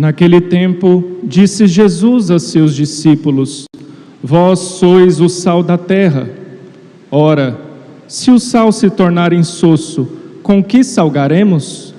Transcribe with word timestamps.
Naquele 0.00 0.40
tempo, 0.40 1.04
disse 1.22 1.66
Jesus 1.66 2.30
a 2.30 2.38
seus 2.38 2.74
discípulos: 2.74 3.66
Vós 4.24 4.58
sois 4.58 5.20
o 5.20 5.28
sal 5.28 5.62
da 5.62 5.76
terra. 5.76 6.26
Ora, 7.10 7.60
se 8.08 8.30
o 8.30 8.38
sal 8.38 8.72
se 8.72 8.88
tornar 8.88 9.30
insosso, 9.34 10.08
com 10.42 10.64
que 10.64 10.82
salgaremos? 10.82 11.94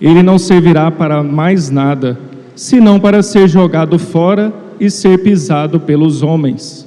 Ele 0.00 0.24
não 0.24 0.40
servirá 0.40 0.90
para 0.90 1.22
mais 1.22 1.70
nada, 1.70 2.18
senão 2.56 2.98
para 2.98 3.22
ser 3.22 3.46
jogado 3.46 3.96
fora 3.96 4.52
e 4.80 4.90
ser 4.90 5.22
pisado 5.22 5.78
pelos 5.78 6.24
homens. 6.24 6.84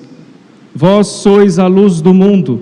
Vós 0.75 1.07
sois 1.07 1.57
a 1.57 1.67
luz 1.67 2.01
do 2.01 2.13
mundo. 2.13 2.59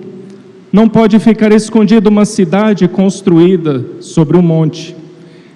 Não 0.72 0.88
pode 0.88 1.18
ficar 1.18 1.50
escondida 1.50 2.08
uma 2.08 2.26
cidade 2.26 2.86
construída 2.86 3.84
sobre 3.98 4.36
um 4.36 4.42
monte. 4.42 4.94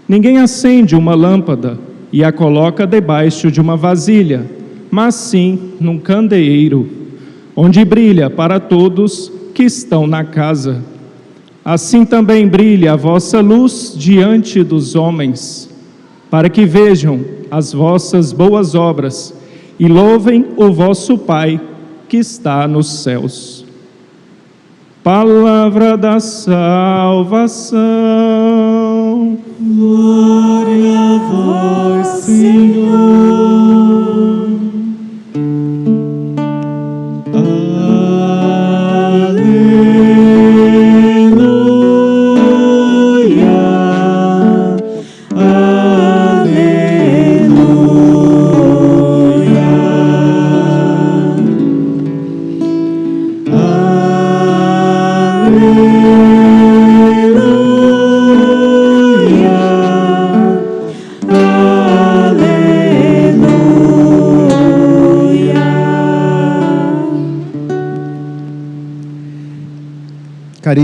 Ninguém 0.08 0.38
acende 0.38 0.96
uma 0.96 1.14
lâmpada 1.14 1.78
e 2.16 2.24
a 2.24 2.32
coloca 2.32 2.86
debaixo 2.86 3.50
de 3.50 3.60
uma 3.60 3.76
vasilha, 3.76 4.50
mas 4.90 5.14
sim 5.16 5.74
num 5.78 5.98
candeeiro, 5.98 6.88
onde 7.54 7.84
brilha 7.84 8.30
para 8.30 8.58
todos 8.58 9.30
que 9.54 9.64
estão 9.64 10.06
na 10.06 10.24
casa. 10.24 10.82
Assim 11.62 12.06
também 12.06 12.48
brilha 12.48 12.94
a 12.94 12.96
vossa 12.96 13.42
luz 13.42 13.92
diante 13.94 14.62
dos 14.62 14.94
homens, 14.94 15.68
para 16.30 16.48
que 16.48 16.64
vejam 16.64 17.20
as 17.50 17.74
vossas 17.74 18.32
boas 18.32 18.74
obras 18.74 19.34
e 19.78 19.86
louvem 19.86 20.46
o 20.56 20.72
vosso 20.72 21.18
Pai 21.18 21.60
que 22.08 22.16
está 22.16 22.66
nos 22.66 23.02
céus. 23.02 23.66
Palavra 25.04 25.98
da 25.98 26.18
salvação. 26.18 27.76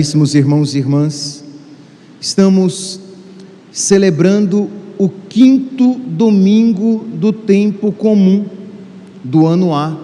Caríssimos 0.03 0.35
irmãos 0.35 0.75
e 0.75 0.79
irmãs, 0.79 1.45
estamos 2.21 2.99
celebrando 3.71 4.69
o 4.99 5.09
quinto 5.09 5.95
domingo 5.95 7.07
do 7.15 7.33
tempo 7.33 7.93
comum 7.93 8.45
do 9.23 9.47
ano 9.47 9.73
A. 9.73 9.97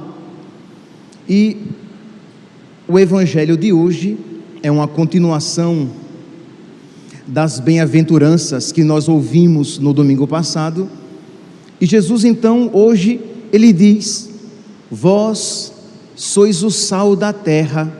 E 1.28 1.56
o 2.86 2.96
evangelho 2.96 3.56
de 3.56 3.72
hoje 3.72 4.16
é 4.62 4.70
uma 4.70 4.86
continuação 4.86 5.90
das 7.26 7.58
bem-aventuranças 7.58 8.70
que 8.70 8.84
nós 8.84 9.08
ouvimos 9.08 9.80
no 9.80 9.92
domingo 9.92 10.28
passado. 10.28 10.88
E 11.80 11.86
Jesus 11.86 12.24
então 12.24 12.70
hoje 12.72 13.20
ele 13.52 13.72
diz: 13.72 14.30
Vós 14.88 15.72
sois 16.14 16.62
o 16.62 16.70
sal 16.70 17.16
da 17.16 17.32
terra 17.32 17.97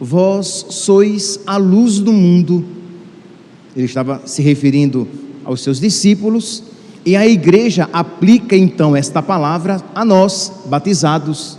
Vós 0.00 0.66
sois 0.70 1.40
a 1.46 1.56
luz 1.56 1.98
do 1.98 2.12
mundo. 2.12 2.64
Ele 3.74 3.86
estava 3.86 4.22
se 4.26 4.42
referindo 4.42 5.08
aos 5.44 5.62
seus 5.62 5.78
discípulos, 5.78 6.62
e 7.04 7.14
a 7.14 7.26
igreja 7.26 7.88
aplica 7.92 8.56
então 8.56 8.96
esta 8.96 9.22
palavra 9.22 9.80
a 9.94 10.04
nós, 10.04 10.52
batizados. 10.66 11.56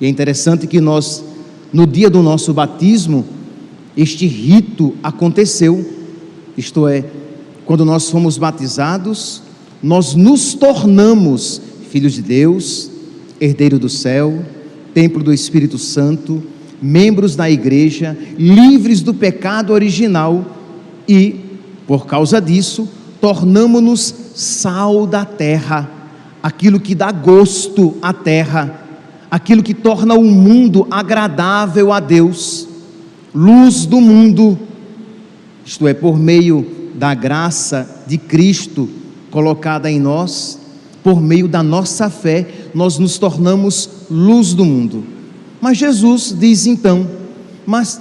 E 0.00 0.06
é 0.06 0.08
interessante 0.08 0.66
que 0.66 0.80
nós, 0.80 1.24
no 1.72 1.86
dia 1.86 2.10
do 2.10 2.20
nosso 2.20 2.52
batismo, 2.52 3.24
este 3.96 4.26
rito 4.26 4.94
aconteceu, 5.02 5.84
isto 6.56 6.88
é, 6.88 7.04
quando 7.64 7.84
nós 7.84 8.10
fomos 8.10 8.38
batizados, 8.38 9.42
nós 9.82 10.14
nos 10.14 10.54
tornamos 10.54 11.60
filhos 11.90 12.14
de 12.14 12.22
Deus, 12.22 12.90
herdeiro 13.40 13.78
do 13.78 13.88
céu, 13.88 14.44
templo 14.92 15.22
do 15.22 15.32
Espírito 15.32 15.78
Santo, 15.78 16.42
membros 16.80 17.34
da 17.34 17.50
igreja, 17.50 18.16
livres 18.38 19.02
do 19.02 19.12
pecado 19.12 19.72
original 19.72 20.44
e, 21.08 21.36
por 21.86 22.06
causa 22.06 22.40
disso, 22.40 22.88
tornamos-nos 23.20 24.14
sal 24.34 25.06
da 25.06 25.24
terra, 25.24 25.90
aquilo 26.42 26.78
que 26.78 26.94
dá 26.94 27.10
gosto 27.10 27.96
à 28.00 28.12
terra, 28.12 28.82
aquilo 29.30 29.62
que 29.62 29.74
torna 29.74 30.14
o 30.14 30.24
mundo 30.24 30.86
agradável 30.90 31.92
a 31.92 32.00
Deus, 32.00 32.68
luz 33.34 33.84
do 33.84 34.00
mundo, 34.00 34.58
isto 35.64 35.86
é, 35.88 35.94
por 35.94 36.18
meio 36.18 36.66
da 36.94 37.14
graça 37.14 38.02
de 38.06 38.16
Cristo 38.16 38.88
colocada 39.30 39.90
em 39.90 40.00
nós, 40.00 40.58
por 41.02 41.20
meio 41.20 41.48
da 41.48 41.62
nossa 41.62 42.10
fé, 42.10 42.46
nós 42.74 42.98
nos 42.98 43.18
tornamos 43.18 43.88
luz 44.10 44.54
do 44.54 44.64
mundo. 44.64 45.17
Mas 45.60 45.78
Jesus 45.78 46.34
diz 46.38 46.66
então: 46.66 47.08
Mas 47.66 48.00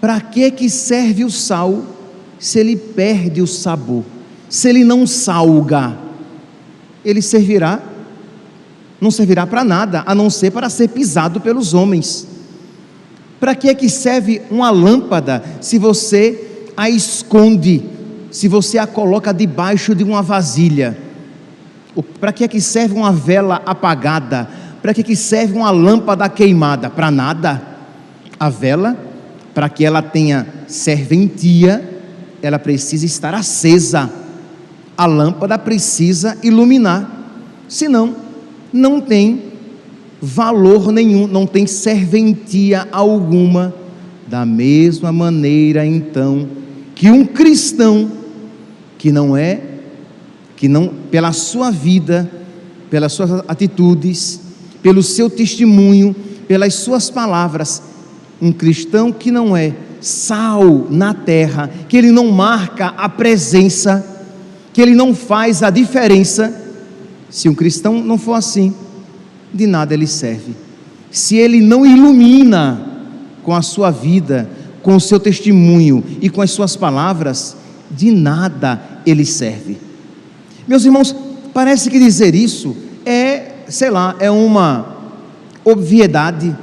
para 0.00 0.20
que 0.20 0.50
que 0.50 0.68
serve 0.68 1.24
o 1.24 1.30
sal 1.30 1.84
se 2.38 2.58
ele 2.58 2.76
perde 2.76 3.40
o 3.40 3.46
sabor? 3.46 4.04
Se 4.48 4.68
ele 4.68 4.84
não 4.84 5.06
salga, 5.06 5.96
ele 7.04 7.22
servirá 7.22 7.82
não 9.02 9.10
servirá 9.10 9.44
para 9.44 9.64
nada, 9.64 10.04
a 10.06 10.14
não 10.14 10.30
ser 10.30 10.52
para 10.52 10.70
ser 10.70 10.86
pisado 10.86 11.40
pelos 11.40 11.74
homens. 11.74 12.24
Para 13.40 13.52
que 13.52 13.68
é 13.68 13.74
que 13.74 13.88
serve 13.88 14.40
uma 14.48 14.70
lâmpada 14.70 15.42
se 15.60 15.76
você 15.76 16.68
a 16.76 16.88
esconde, 16.88 17.82
se 18.30 18.46
você 18.46 18.78
a 18.78 18.86
coloca 18.86 19.34
debaixo 19.34 19.92
de 19.92 20.04
uma 20.04 20.22
vasilha? 20.22 20.96
Para 22.20 22.32
que 22.32 22.44
é 22.44 22.48
que 22.48 22.60
serve 22.60 22.94
uma 22.94 23.10
vela 23.10 23.60
apagada? 23.66 24.48
Para 24.82 24.92
que, 24.92 25.04
que 25.04 25.14
serve 25.14 25.54
uma 25.54 25.70
lâmpada 25.70 26.28
queimada? 26.28 26.90
Para 26.90 27.10
nada. 27.10 27.62
A 28.38 28.48
vela, 28.48 28.96
para 29.54 29.68
que 29.68 29.84
ela 29.84 30.02
tenha 30.02 30.44
serventia, 30.66 32.02
ela 32.42 32.58
precisa 32.58 33.06
estar 33.06 33.32
acesa. 33.32 34.10
A 34.98 35.06
lâmpada 35.06 35.56
precisa 35.56 36.36
iluminar. 36.42 37.08
Senão, 37.68 38.16
não 38.72 39.00
tem 39.00 39.52
valor 40.20 40.90
nenhum, 40.90 41.28
não 41.28 41.46
tem 41.46 41.66
serventia 41.66 42.88
alguma. 42.90 43.72
Da 44.26 44.46
mesma 44.46 45.12
maneira, 45.12 45.84
então, 45.84 46.48
que 46.94 47.10
um 47.10 47.24
cristão 47.24 48.10
que 48.96 49.12
não 49.12 49.36
é, 49.36 49.60
que 50.56 50.68
não, 50.68 50.88
pela 51.10 51.32
sua 51.32 51.70
vida, 51.70 52.30
pelas 52.88 53.12
suas 53.12 53.30
atitudes, 53.46 54.41
pelo 54.82 55.02
seu 55.02 55.30
testemunho, 55.30 56.14
pelas 56.48 56.74
suas 56.74 57.08
palavras. 57.08 57.82
Um 58.40 58.52
cristão 58.52 59.12
que 59.12 59.30
não 59.30 59.56
é 59.56 59.74
sal 60.00 60.86
na 60.90 61.14
terra, 61.14 61.70
que 61.88 61.96
ele 61.96 62.10
não 62.10 62.30
marca 62.32 62.88
a 62.88 63.08
presença, 63.08 64.04
que 64.72 64.80
ele 64.80 64.94
não 64.94 65.14
faz 65.14 65.62
a 65.62 65.70
diferença. 65.70 66.60
Se 67.30 67.48
um 67.48 67.54
cristão 67.54 68.02
não 68.02 68.18
for 68.18 68.34
assim, 68.34 68.74
de 69.54 69.66
nada 69.66 69.94
ele 69.94 70.06
serve. 70.06 70.54
Se 71.10 71.36
ele 71.36 71.60
não 71.60 71.86
ilumina 71.86 72.88
com 73.42 73.54
a 73.54 73.62
sua 73.62 73.90
vida, 73.90 74.48
com 74.82 74.96
o 74.96 75.00
seu 75.00 75.20
testemunho 75.20 76.02
e 76.20 76.28
com 76.28 76.42
as 76.42 76.50
suas 76.50 76.74
palavras, 76.74 77.56
de 77.90 78.10
nada 78.10 78.82
ele 79.06 79.24
serve. 79.24 79.76
Meus 80.66 80.84
irmãos, 80.84 81.14
parece 81.52 81.90
que 81.90 81.98
dizer 81.98 82.34
isso 82.34 82.76
é 83.04 83.31
sei 83.72 83.90
lá, 83.90 84.14
é 84.18 84.30
uma 84.30 84.96
obviedade 85.64 86.54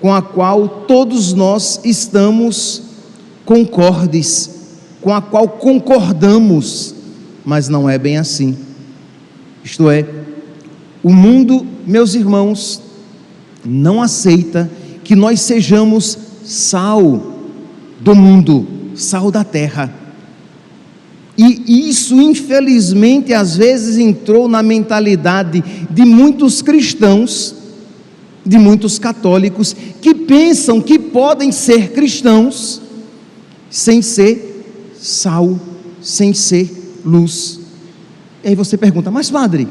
com 0.00 0.12
a 0.12 0.20
qual 0.20 0.68
todos 0.68 1.32
nós 1.32 1.80
estamos 1.84 2.82
concordes, 3.44 4.50
com 5.00 5.14
a 5.14 5.22
qual 5.22 5.48
concordamos, 5.48 6.94
mas 7.44 7.68
não 7.68 7.88
é 7.88 7.96
bem 7.96 8.18
assim. 8.18 8.56
Isto 9.62 9.88
é, 9.88 10.06
o 11.02 11.12
mundo, 11.12 11.66
meus 11.86 12.14
irmãos, 12.14 12.82
não 13.64 14.02
aceita 14.02 14.70
que 15.04 15.14
nós 15.14 15.40
sejamos 15.40 16.18
sal 16.44 17.34
do 18.00 18.14
mundo, 18.14 18.66
sal 18.94 19.30
da 19.30 19.44
terra. 19.44 20.03
E 21.36 21.88
isso, 21.88 22.20
infelizmente, 22.20 23.34
às 23.34 23.56
vezes 23.56 23.98
entrou 23.98 24.48
na 24.48 24.62
mentalidade 24.62 25.62
de 25.90 26.04
muitos 26.04 26.62
cristãos, 26.62 27.54
de 28.46 28.56
muitos 28.56 28.98
católicos, 28.98 29.74
que 30.00 30.14
pensam 30.14 30.80
que 30.80 30.98
podem 30.98 31.50
ser 31.50 31.92
cristãos 31.92 32.80
sem 33.68 34.00
ser 34.00 34.94
sal, 34.96 35.58
sem 36.00 36.32
ser 36.32 36.70
luz. 37.04 37.58
E 38.44 38.48
aí 38.48 38.54
você 38.54 38.76
pergunta, 38.76 39.10
mas 39.10 39.28
padre, 39.28 39.66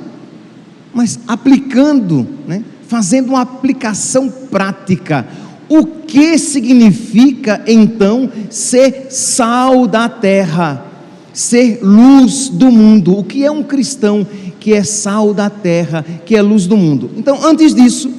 mas 0.94 1.20
aplicando, 1.26 2.28
né, 2.46 2.64
fazendo 2.88 3.30
uma 3.30 3.42
aplicação 3.42 4.30
prática, 4.30 5.26
o 5.70 5.86
que 5.86 6.38
significa 6.38 7.64
então 7.66 8.30
ser 8.50 9.08
sal 9.10 9.88
da 9.88 10.10
terra? 10.10 10.93
Ser 11.34 11.80
luz 11.82 12.48
do 12.48 12.72
mundo. 12.72 13.18
O 13.18 13.24
que 13.24 13.44
é 13.44 13.52
um 13.52 13.64
cristão 13.64 14.26
que 14.60 14.74
é 14.74 14.84
sal 14.84 15.34
da 15.34 15.50
terra, 15.50 16.06
que 16.26 16.36
é 16.36 16.42
luz 16.42 16.68
do 16.68 16.78
mundo? 16.78 17.10
Então, 17.18 17.44
antes 17.44 17.74
disso, 17.74 18.10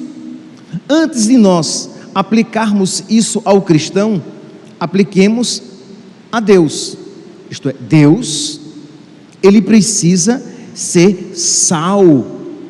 antes 0.87 1.25
de 1.27 1.37
nós 1.37 1.89
aplicarmos 2.13 3.03
isso 3.09 3.41
ao 3.45 3.61
cristão, 3.61 4.21
apliquemos 4.79 5.63
a 6.31 6.39
Deus. 6.39 6.97
Isto 7.49 7.69
é, 7.69 7.75
Deus, 7.79 8.59
ele 9.41 9.61
precisa 9.61 10.43
ser 10.73 11.31
sal 11.35 12.25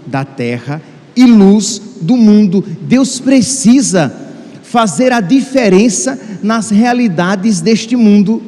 da 0.06 0.24
terra 0.24 0.82
e 1.16 1.26
luz 1.26 1.82
do 2.02 2.16
mundo. 2.16 2.64
Deus 2.82 3.20
precisa 3.20 4.14
fazer 4.62 5.12
a 5.12 5.22
diferença 5.22 6.20
nas 6.44 6.70
realidades 6.70 7.62
deste 7.62 7.96
mundo, 7.96 8.42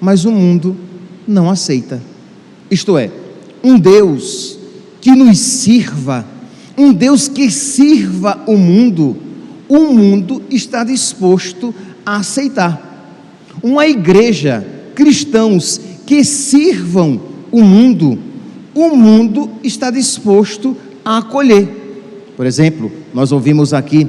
mas 0.00 0.24
o 0.24 0.32
mundo 0.32 0.76
não 1.26 1.50
aceita. 1.50 2.00
Isto 2.70 2.98
é, 2.98 3.10
um 3.62 3.78
Deus 3.78 4.58
que 5.00 5.10
nos 5.12 5.38
sirva, 5.38 6.26
um 6.76 6.92
Deus 6.92 7.28
que 7.28 7.50
sirva 7.50 8.42
o 8.46 8.56
mundo, 8.56 9.16
o 9.68 9.92
mundo 9.92 10.42
está 10.50 10.84
disposto 10.84 11.74
a 12.04 12.16
aceitar. 12.16 12.92
Uma 13.62 13.86
igreja, 13.86 14.66
cristãos 14.94 15.80
que 16.06 16.24
sirvam 16.24 17.20
o 17.50 17.62
mundo, 17.62 18.18
o 18.74 18.96
mundo 18.96 19.50
está 19.62 19.90
disposto 19.90 20.76
a 21.04 21.18
acolher. 21.18 21.84
Por 22.36 22.46
exemplo, 22.46 22.90
nós 23.12 23.30
ouvimos 23.30 23.72
aqui 23.72 24.06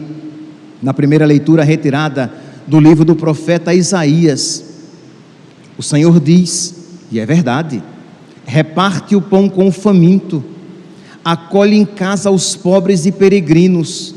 na 0.82 0.94
primeira 0.94 1.26
leitura 1.26 1.64
retirada 1.64 2.32
do 2.68 2.80
livro 2.80 3.06
do 3.06 3.16
profeta 3.16 3.74
Isaías, 3.74 4.64
o 5.78 5.84
Senhor 5.84 6.20
diz: 6.20 6.85
e 7.12 7.20
é 7.20 7.26
verdade. 7.26 7.82
Reparte 8.46 9.16
o 9.16 9.22
pão 9.22 9.50
com 9.50 9.68
o 9.68 9.72
faminto, 9.72 10.44
acolhe 11.24 11.76
em 11.76 11.86
casa 11.86 12.30
os 12.30 12.56
pobres 12.56 13.06
e 13.06 13.12
peregrinos. 13.12 14.14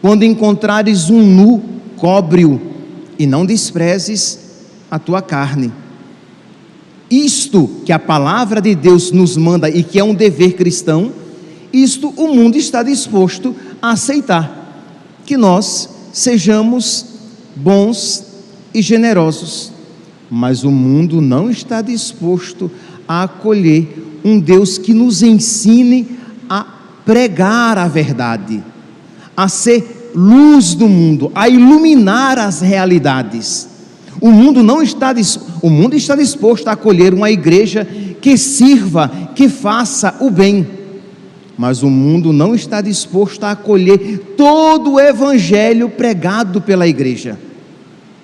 Quando 0.00 0.24
encontrares 0.24 1.10
um 1.10 1.22
nu, 1.22 1.62
cobre-o 1.96 2.60
e 3.18 3.26
não 3.26 3.44
desprezes 3.44 4.38
a 4.90 4.98
tua 4.98 5.20
carne. 5.20 5.72
Isto 7.10 7.68
que 7.84 7.92
a 7.92 7.98
palavra 7.98 8.60
de 8.60 8.74
Deus 8.74 9.10
nos 9.10 9.36
manda 9.36 9.68
e 9.68 9.82
que 9.82 9.98
é 9.98 10.04
um 10.04 10.14
dever 10.14 10.54
cristão, 10.54 11.12
isto 11.72 12.12
o 12.16 12.34
mundo 12.34 12.56
está 12.56 12.82
disposto 12.82 13.54
a 13.82 13.90
aceitar. 13.90 14.54
Que 15.26 15.36
nós 15.36 15.88
sejamos 16.12 17.04
bons 17.56 18.24
e 18.72 18.80
generosos 18.80 19.77
mas 20.30 20.64
o 20.64 20.70
mundo 20.70 21.20
não 21.20 21.50
está 21.50 21.80
disposto 21.80 22.70
a 23.06 23.24
acolher 23.24 24.20
um 24.24 24.38
Deus 24.38 24.76
que 24.76 24.92
nos 24.92 25.22
ensine 25.22 26.18
a 26.48 26.66
pregar 27.04 27.78
a 27.78 27.88
verdade, 27.88 28.62
a 29.36 29.48
ser 29.48 30.10
luz 30.14 30.74
do 30.74 30.88
mundo, 30.88 31.32
a 31.34 31.48
iluminar 31.48 32.38
as 32.38 32.60
realidades. 32.60 33.68
O 34.20 34.30
mundo 34.30 34.62
não 34.62 34.82
está 34.82 35.14
o 35.62 35.70
mundo 35.70 35.94
está 35.94 36.16
disposto 36.16 36.68
a 36.68 36.72
acolher 36.72 37.14
uma 37.14 37.30
igreja 37.30 37.86
que 38.20 38.36
sirva, 38.36 39.10
que 39.34 39.48
faça 39.48 40.16
o 40.20 40.30
bem. 40.30 40.66
Mas 41.56 41.82
o 41.82 41.90
mundo 41.90 42.32
não 42.32 42.54
está 42.54 42.80
disposto 42.80 43.44
a 43.44 43.52
acolher 43.52 44.34
todo 44.36 44.94
o 44.94 45.00
evangelho 45.00 45.88
pregado 45.88 46.60
pela 46.60 46.86
igreja. 46.86 47.38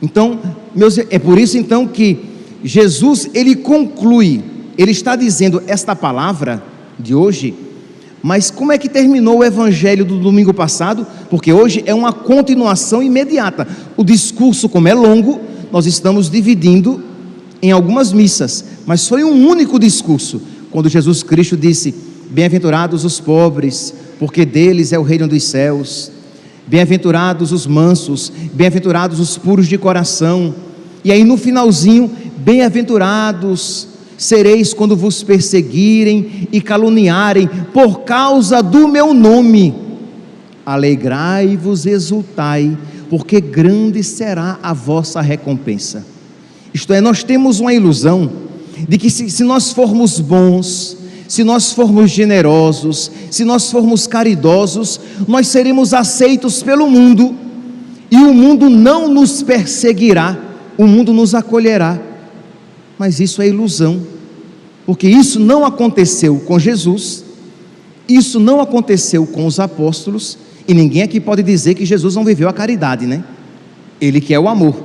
Então, 0.05 0.39
meus, 0.75 0.99
é 0.99 1.19
por 1.19 1.39
isso 1.39 1.57
então 1.57 1.87
que 1.87 2.19
Jesus 2.63 3.31
ele 3.33 3.57
conclui, 3.57 4.45
ele 4.77 4.91
está 4.91 5.17
dizendo 5.17 5.63
esta 5.67 5.97
palavra 5.97 6.63
de 6.99 7.15
hoje, 7.15 7.55
mas 8.23 8.51
como 8.51 8.71
é 8.71 8.77
que 8.77 8.87
terminou 8.87 9.39
o 9.39 9.45
evangelho 9.45 10.05
do 10.05 10.19
domingo 10.19 10.53
passado? 10.53 11.07
Porque 11.31 11.55
hoje 11.55 11.83
é 11.87 11.95
uma 11.95 12.13
continuação 12.13 13.03
imediata. 13.03 13.67
O 13.97 14.05
discurso, 14.05 14.69
como 14.69 14.89
é 14.89 14.93
longo, 14.93 15.41
nós 15.73 15.87
estamos 15.87 16.29
dividindo 16.29 17.03
em 17.63 17.73
algumas 17.73 18.13
missas, 18.13 18.63
mas 18.85 19.09
foi 19.09 19.25
um 19.25 19.49
único 19.49 19.79
discurso, 19.79 20.39
quando 20.71 20.91
Jesus 20.91 21.23
Cristo 21.23 21.57
disse: 21.57 21.95
Bem-aventurados 22.31 23.07
os 23.07 23.21
pobres, 23.21 23.95
porque 24.19 24.45
deles 24.45 24.93
é 24.93 24.99
o 24.99 25.03
reino 25.03 25.27
dos 25.27 25.45
céus. 25.45 26.13
Bem-aventurados 26.67 27.53
os 27.53 27.67
mansos, 27.67 28.33
bem-aventurados 28.53 29.21
os 29.21 29.37
puros 29.37 29.67
de 29.67 29.77
coração. 29.77 30.55
E 31.05 31.13
aí 31.13 31.23
no 31.23 31.37
finalzinho, 31.37 32.11
bem-aventurados 32.39 33.89
sereis 34.17 34.73
quando 34.73 34.97
vos 34.97 35.23
perseguirem 35.23 36.49
e 36.51 36.61
caluniarem 36.61 37.49
por 37.73 38.01
causa 38.01 38.63
do 38.63 38.89
meu 38.89 39.13
nome. 39.13 39.75
Alegrai-vos, 40.65 41.85
exultai, 41.85 42.77
porque 43.11 43.41
grande 43.41 44.03
será 44.03 44.59
a 44.63 44.73
vossa 44.73 45.21
recompensa. 45.21 46.07
Isto 46.73 46.93
é, 46.93 47.01
nós 47.01 47.23
temos 47.23 47.61
uma 47.61 47.75
ilusão 47.75 48.31
de 48.89 48.99
que 48.99 49.11
se, 49.11 49.31
se 49.31 49.45
nós 49.45 49.73
formos 49.73 50.19
bons, 50.19 50.97
se 51.27 51.43
nós 51.43 51.73
formos 51.73 52.11
generosos, 52.11 53.11
se 53.31 53.45
nós 53.45 53.71
formos 53.71 54.07
caridosos, 54.07 55.01
nós 55.27 55.49
seremos 55.49 55.95
aceitos 55.95 56.63
pelo 56.63 56.89
mundo 56.89 57.35
e 58.11 58.17
o 58.17 58.33
mundo 58.33 58.69
não 58.69 59.09
nos 59.09 59.43
perseguirá, 59.43 60.39
o 60.77 60.87
mundo 60.87 61.13
nos 61.13 61.35
acolherá. 61.35 62.01
Mas 62.99 63.19
isso 63.21 63.43
é 63.43 63.49
ilusão, 63.49 64.03
porque 64.87 65.09
isso 65.09 65.41
não 65.41 65.65
aconteceu 65.65 66.39
com 66.41 66.59
Jesus, 66.59 67.25
isso 68.09 68.39
não 68.39 68.61
aconteceu 68.61 69.27
com 69.27 69.47
os 69.47 69.59
apóstolos, 69.59 70.39
e 70.69 70.75
ninguém 70.75 71.03
aqui 71.03 71.19
pode 71.19 71.43
dizer 71.43 71.75
que 71.75 71.85
Jesus 71.85 72.15
não 72.15 72.25
viveu 72.25 72.49
a 72.49 72.53
caridade, 72.53 73.07
né? 73.07 73.25
Ele 74.01 74.21
que 74.21 74.35
é 74.35 74.39
o 74.39 74.49
amor. 74.49 74.77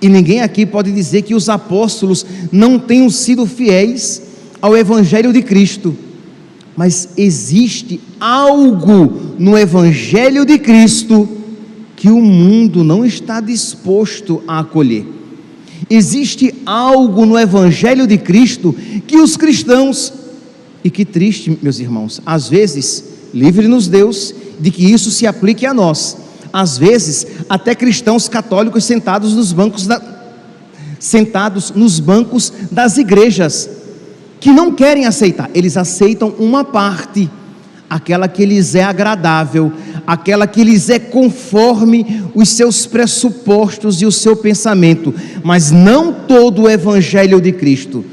E 0.00 0.08
ninguém 0.08 0.42
aqui 0.42 0.66
pode 0.66 0.92
dizer 0.92 1.22
que 1.22 1.34
os 1.34 1.48
apóstolos 1.48 2.24
não 2.52 2.78
tenham 2.78 3.08
sido 3.08 3.46
fiéis 3.46 4.22
ao 4.66 4.76
Evangelho 4.76 5.32
de 5.32 5.42
Cristo, 5.42 5.96
mas 6.76 7.10
existe 7.16 8.00
algo 8.18 9.36
no 9.38 9.56
Evangelho 9.56 10.44
de 10.44 10.58
Cristo 10.58 11.28
que 11.94 12.10
o 12.10 12.20
mundo 12.20 12.82
não 12.82 13.04
está 13.04 13.40
disposto 13.40 14.42
a 14.46 14.58
acolher. 14.58 15.06
Existe 15.88 16.52
algo 16.66 17.24
no 17.24 17.38
Evangelho 17.38 18.08
de 18.08 18.18
Cristo 18.18 18.74
que 19.06 19.18
os 19.18 19.36
cristãos, 19.36 20.12
e 20.82 20.90
que 20.90 21.04
triste, 21.04 21.56
meus 21.62 21.78
irmãos, 21.78 22.20
às 22.26 22.48
vezes, 22.48 23.04
livre-nos 23.32 23.86
Deus 23.86 24.34
de 24.58 24.72
que 24.72 24.84
isso 24.84 25.12
se 25.12 25.28
aplique 25.28 25.64
a 25.64 25.72
nós. 25.72 26.16
Às 26.52 26.76
vezes, 26.76 27.24
até 27.48 27.72
cristãos 27.72 28.28
católicos 28.28 28.82
sentados 28.82 29.32
nos 29.32 29.52
bancos 29.52 29.86
da, 29.86 30.02
sentados 30.98 31.70
nos 31.70 32.00
bancos 32.00 32.52
das 32.72 32.98
igrejas, 32.98 33.75
que 34.46 34.52
não 34.52 34.70
querem 34.70 35.06
aceitar, 35.06 35.50
eles 35.52 35.76
aceitam 35.76 36.32
uma 36.38 36.64
parte, 36.64 37.28
aquela 37.90 38.28
que 38.28 38.46
lhes 38.46 38.76
é 38.76 38.84
agradável, 38.84 39.72
aquela 40.06 40.46
que 40.46 40.62
lhes 40.62 40.88
é 40.88 41.00
conforme 41.00 42.22
os 42.32 42.50
seus 42.50 42.86
pressupostos 42.86 44.00
e 44.00 44.06
o 44.06 44.12
seu 44.12 44.36
pensamento, 44.36 45.12
mas 45.42 45.72
não 45.72 46.12
todo 46.12 46.62
o 46.62 46.70
evangelho 46.70 47.40
de 47.40 47.50
Cristo, 47.50 48.04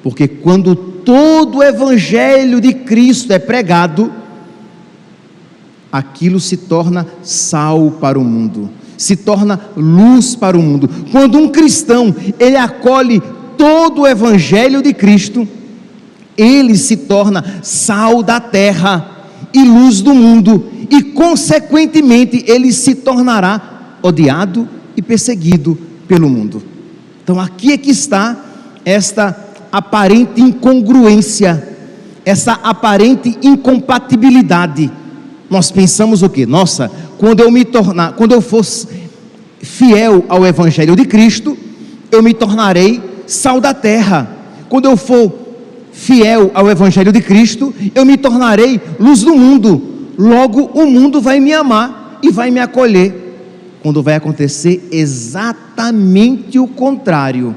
porque 0.00 0.28
quando 0.28 0.76
todo 0.76 1.58
o 1.58 1.62
evangelho 1.64 2.60
de 2.60 2.72
Cristo 2.72 3.32
é 3.32 3.40
pregado, 3.40 4.12
aquilo 5.90 6.38
se 6.38 6.56
torna 6.56 7.04
sal 7.20 7.96
para 8.00 8.16
o 8.16 8.22
mundo, 8.22 8.70
se 8.96 9.16
torna 9.16 9.58
luz 9.76 10.36
para 10.36 10.56
o 10.56 10.62
mundo. 10.62 10.88
Quando 11.10 11.36
um 11.36 11.48
cristão 11.48 12.14
ele 12.38 12.56
acolhe 12.56 13.20
todo 13.58 14.02
o 14.02 14.06
evangelho 14.06 14.80
de 14.80 14.94
Cristo, 14.94 15.48
ele 16.36 16.76
se 16.76 16.96
torna 16.96 17.60
sal 17.62 18.22
da 18.22 18.40
terra 18.40 19.18
e 19.52 19.62
luz 19.64 20.00
do 20.00 20.14
mundo, 20.14 20.70
e 20.90 21.02
consequentemente 21.02 22.44
ele 22.46 22.72
se 22.72 22.94
tornará 22.94 23.98
odiado 24.02 24.68
e 24.96 25.02
perseguido 25.02 25.78
pelo 26.06 26.28
mundo. 26.28 26.62
Então 27.22 27.38
aqui 27.38 27.72
é 27.72 27.76
que 27.76 27.90
está 27.90 28.36
esta 28.84 29.36
aparente 29.70 30.40
incongruência, 30.40 31.76
essa 32.24 32.52
aparente 32.52 33.38
incompatibilidade. 33.42 34.90
Nós 35.48 35.70
pensamos 35.70 36.22
o 36.22 36.28
quê? 36.28 36.46
Nossa, 36.46 36.90
quando 37.18 37.40
eu 37.40 37.50
me 37.50 37.64
tornar, 37.64 38.12
quando 38.12 38.32
eu 38.32 38.40
fosse 38.40 38.88
fiel 39.60 40.24
ao 40.28 40.46
evangelho 40.46 40.96
de 40.96 41.04
Cristo, 41.04 41.56
eu 42.10 42.22
me 42.22 42.32
tornarei 42.32 43.00
sal 43.26 43.60
da 43.60 43.74
terra. 43.74 44.28
Quando 44.68 44.86
eu 44.86 44.96
for 44.96 45.49
fiel 46.00 46.50
ao 46.54 46.70
evangelho 46.70 47.12
de 47.12 47.20
Cristo, 47.20 47.74
eu 47.94 48.06
me 48.06 48.16
tornarei 48.16 48.80
luz 48.98 49.20
do 49.20 49.34
mundo. 49.34 49.82
Logo 50.16 50.70
o 50.72 50.86
mundo 50.86 51.20
vai 51.20 51.38
me 51.40 51.52
amar 51.52 52.18
e 52.22 52.30
vai 52.30 52.50
me 52.50 52.58
acolher. 52.58 53.14
Quando 53.82 54.02
vai 54.02 54.14
acontecer 54.14 54.88
exatamente 54.90 56.58
o 56.58 56.66
contrário. 56.66 57.54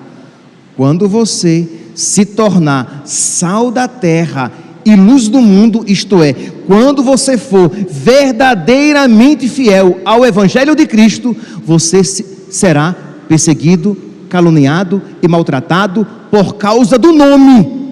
Quando 0.75 1.07
você 1.07 1.67
se 1.95 2.25
tornar 2.25 3.03
sal 3.05 3.71
da 3.71 3.87
terra 3.87 4.51
e 4.85 4.93
luz 4.93 5.29
do 5.29 5.41
mundo, 5.41 5.85
isto 5.87 6.21
é, 6.21 6.33
quando 6.67 7.01
você 7.01 7.37
for 7.37 7.69
verdadeiramente 7.69 9.47
fiel 9.47 10.01
ao 10.03 10.25
Evangelho 10.25 10.75
de 10.75 10.85
Cristo, 10.85 11.35
você 11.65 12.03
será 12.03 12.93
perseguido, 13.29 13.95
caluniado 14.27 15.01
e 15.21 15.27
maltratado 15.29 16.05
por 16.29 16.55
causa 16.55 16.97
do 16.97 17.13
nome, 17.13 17.82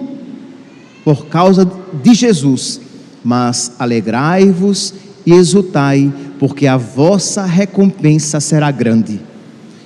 por 1.04 1.26
causa 1.26 1.70
de 2.02 2.14
Jesus. 2.14 2.80
Mas 3.24 3.72
alegrai-vos 3.78 4.94
e 5.24 5.32
exultai, 5.32 6.12
porque 6.38 6.66
a 6.66 6.76
vossa 6.76 7.44
recompensa 7.44 8.40
será 8.40 8.70
grande. 8.70 9.20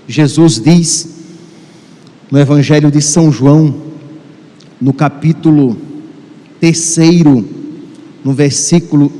Jesus 0.08 0.60
diz 0.60 1.16
no 2.30 2.38
Evangelho 2.38 2.90
de 2.90 3.00
São 3.00 3.30
João, 3.30 3.74
no 4.80 4.92
capítulo 4.92 5.76
terceiro, 6.60 7.46
no 8.24 8.32
versículo, 8.32 9.12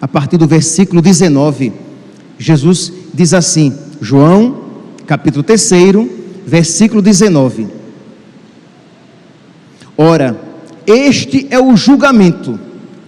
a 0.00 0.06
partir 0.06 0.36
do 0.36 0.46
versículo 0.46 1.00
19, 1.00 1.72
Jesus 2.38 2.92
diz 3.12 3.32
assim, 3.32 3.72
João, 4.00 4.64
capítulo 5.06 5.42
terceiro, 5.42 6.10
versículo 6.46 7.00
19: 7.00 7.68
Ora, 9.96 10.38
este 10.86 11.46
é 11.50 11.58
o 11.58 11.76
julgamento, 11.76 12.58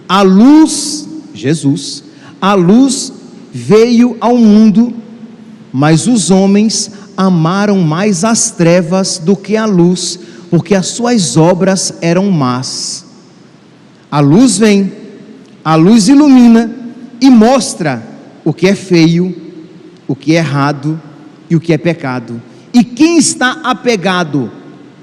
a 0.07 0.21
luz, 0.21 1.07
Jesus, 1.33 2.03
a 2.41 2.53
luz 2.53 3.13
veio 3.53 4.17
ao 4.19 4.37
mundo, 4.37 4.93
mas 5.71 6.07
os 6.07 6.31
homens 6.31 6.91
amaram 7.15 7.79
mais 7.79 8.23
as 8.23 8.51
trevas 8.51 9.17
do 9.17 9.35
que 9.35 9.57
a 9.57 9.65
luz, 9.65 10.19
porque 10.49 10.75
as 10.75 10.87
suas 10.87 11.35
obras 11.35 11.93
eram 12.01 12.31
más. 12.31 13.05
A 14.09 14.19
luz 14.19 14.57
vem, 14.57 14.91
a 15.63 15.75
luz 15.75 16.07
ilumina 16.07 16.71
e 17.19 17.29
mostra 17.29 18.01
o 18.45 18.53
que 18.53 18.67
é 18.67 18.75
feio, 18.75 19.35
o 20.07 20.15
que 20.15 20.33
é 20.33 20.37
errado 20.37 21.01
e 21.49 21.55
o 21.55 21.59
que 21.59 21.73
é 21.73 21.77
pecado. 21.77 22.41
E 22.73 22.83
quem 22.83 23.17
está 23.17 23.59
apegado 23.63 24.51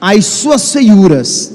às 0.00 0.24
suas 0.24 0.72
feiuras, 0.72 1.52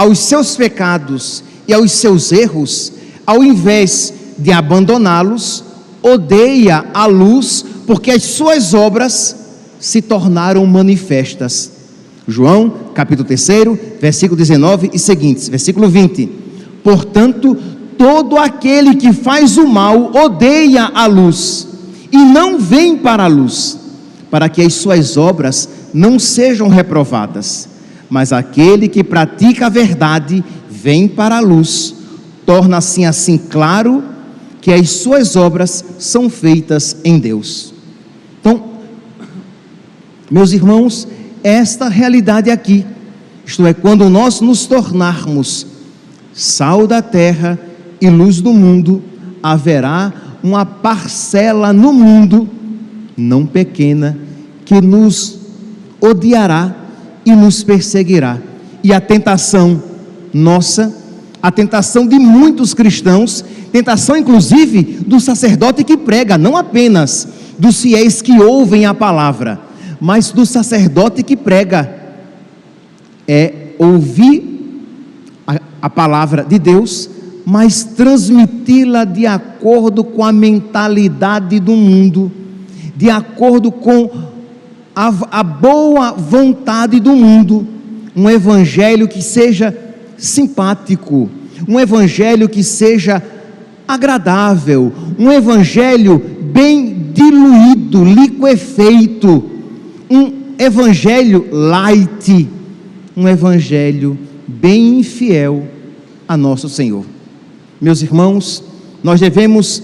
aos 0.00 0.18
seus 0.20 0.56
pecados 0.56 1.44
e 1.68 1.74
aos 1.74 1.92
seus 1.92 2.32
erros, 2.32 2.90
ao 3.26 3.44
invés 3.44 4.14
de 4.38 4.50
abandoná-los, 4.50 5.62
odeia 6.02 6.86
a 6.94 7.04
luz, 7.04 7.62
porque 7.86 8.10
as 8.10 8.22
suas 8.22 8.72
obras 8.72 9.36
se 9.78 10.00
tornaram 10.00 10.64
manifestas. 10.64 11.70
João, 12.26 12.72
capítulo 12.94 13.28
3, 13.28 13.46
versículo 14.00 14.38
19 14.38 14.88
e 14.94 14.98
seguintes, 14.98 15.50
versículo 15.50 15.86
20. 15.86 16.30
Portanto, 16.82 17.54
todo 17.98 18.38
aquele 18.38 18.94
que 18.94 19.12
faz 19.12 19.58
o 19.58 19.66
mal 19.66 20.12
odeia 20.14 20.84
a 20.94 21.04
luz 21.04 21.68
e 22.10 22.16
não 22.16 22.58
vem 22.58 22.96
para 22.96 23.24
a 23.24 23.28
luz, 23.28 23.78
para 24.30 24.48
que 24.48 24.62
as 24.62 24.72
suas 24.72 25.18
obras 25.18 25.68
não 25.92 26.18
sejam 26.18 26.68
reprovadas. 26.68 27.68
Mas 28.10 28.32
aquele 28.32 28.88
que 28.88 29.04
pratica 29.04 29.66
a 29.66 29.70
verdade 29.70 30.44
vem 30.68 31.06
para 31.06 31.36
a 31.36 31.40
luz, 31.40 31.94
torna-se 32.44 33.04
assim 33.04 33.38
claro 33.38 34.02
que 34.60 34.72
as 34.72 34.90
suas 34.90 35.36
obras 35.36 35.84
são 35.98 36.28
feitas 36.28 36.96
em 37.04 37.18
Deus. 37.18 37.72
Então, 38.40 38.64
meus 40.30 40.52
irmãos, 40.52 41.06
esta 41.42 41.88
realidade 41.88 42.50
aqui, 42.50 42.84
isto 43.46 43.64
é, 43.66 43.72
quando 43.72 44.10
nós 44.10 44.40
nos 44.40 44.66
tornarmos 44.66 45.66
sal 46.32 46.86
da 46.86 47.00
terra 47.00 47.58
e 48.00 48.10
luz 48.10 48.40
do 48.40 48.52
mundo, 48.52 49.02
haverá 49.42 50.12
uma 50.42 50.64
parcela 50.64 51.72
no 51.72 51.92
mundo, 51.92 52.48
não 53.16 53.46
pequena, 53.46 54.18
que 54.64 54.80
nos 54.80 55.38
odiará 56.00 56.74
e 57.30 57.36
nos 57.36 57.62
perseguirá. 57.62 58.38
E 58.82 58.92
a 58.92 59.00
tentação 59.00 59.82
nossa, 60.32 60.94
a 61.42 61.50
tentação 61.50 62.06
de 62.06 62.18
muitos 62.18 62.74
cristãos, 62.74 63.44
tentação 63.72 64.16
inclusive 64.16 64.82
do 65.06 65.20
sacerdote 65.20 65.84
que 65.84 65.96
prega, 65.96 66.36
não 66.36 66.56
apenas 66.56 67.28
dos 67.58 67.80
fiéis 67.80 68.22
que 68.22 68.40
ouvem 68.40 68.86
a 68.86 68.94
palavra, 68.94 69.60
mas 70.00 70.32
do 70.32 70.46
sacerdote 70.46 71.22
que 71.22 71.36
prega, 71.36 71.94
é 73.28 73.74
ouvir 73.78 74.50
a, 75.46 75.60
a 75.82 75.90
palavra 75.90 76.44
de 76.44 76.58
Deus, 76.58 77.08
mas 77.44 77.84
transmiti-la 77.84 79.04
de 79.04 79.26
acordo 79.26 80.02
com 80.04 80.24
a 80.24 80.32
mentalidade 80.32 81.60
do 81.60 81.76
mundo, 81.76 82.30
de 82.96 83.10
acordo 83.10 83.70
com 83.70 84.10
a, 85.00 85.40
a 85.40 85.42
boa 85.42 86.12
vontade 86.12 87.00
do 87.00 87.16
mundo, 87.16 87.66
um 88.14 88.28
evangelho 88.28 89.08
que 89.08 89.22
seja 89.22 89.74
simpático, 90.18 91.30
um 91.66 91.80
evangelho 91.80 92.46
que 92.50 92.62
seja 92.62 93.22
agradável, 93.88 94.92
um 95.18 95.32
evangelho 95.32 96.18
bem 96.52 97.12
diluído, 97.14 98.04
liquefeito, 98.04 99.50
um 100.10 100.32
evangelho 100.58 101.48
light, 101.50 102.46
um 103.16 103.26
evangelho 103.26 104.18
bem 104.46 105.02
fiel 105.02 105.66
a 106.28 106.36
nosso 106.36 106.68
Senhor. 106.68 107.06
Meus 107.80 108.02
irmãos, 108.02 108.62
nós 109.02 109.18
devemos, 109.18 109.82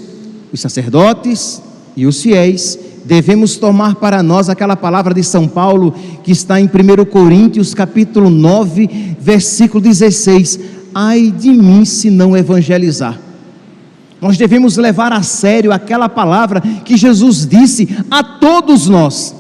os 0.53 0.61
sacerdotes 0.61 1.63
e 1.97 2.05
os 2.05 2.23
fiéis, 2.23 2.79
devemos 3.07 3.57
tomar 3.57 3.95
para 3.95 4.23
nós 4.23 4.49
aquela 4.49 4.77
palavra 4.77 5.15
de 5.15 5.23
São 5.23 5.47
Paulo 5.47 5.95
que 6.25 6.33
está 6.33 6.61
em 6.61 6.65
1 6.65 7.05
Coríntios, 7.05 7.73
capítulo 7.73 8.29
9, 8.29 9.17
versículo 9.21 9.81
16: 9.81 10.59
Ai 10.93 11.31
de 11.31 11.51
mim 11.51 11.85
se 11.85 12.11
não 12.11 12.37
evangelizar. 12.37 13.19
Nós 14.21 14.37
devemos 14.37 14.77
levar 14.77 15.13
a 15.13 15.23
sério 15.23 15.73
aquela 15.73 16.09
palavra 16.09 16.61
que 16.61 16.97
Jesus 16.97 17.47
disse 17.47 17.89
a 18.11 18.25
todos 18.25 18.89
nós, 18.89 19.35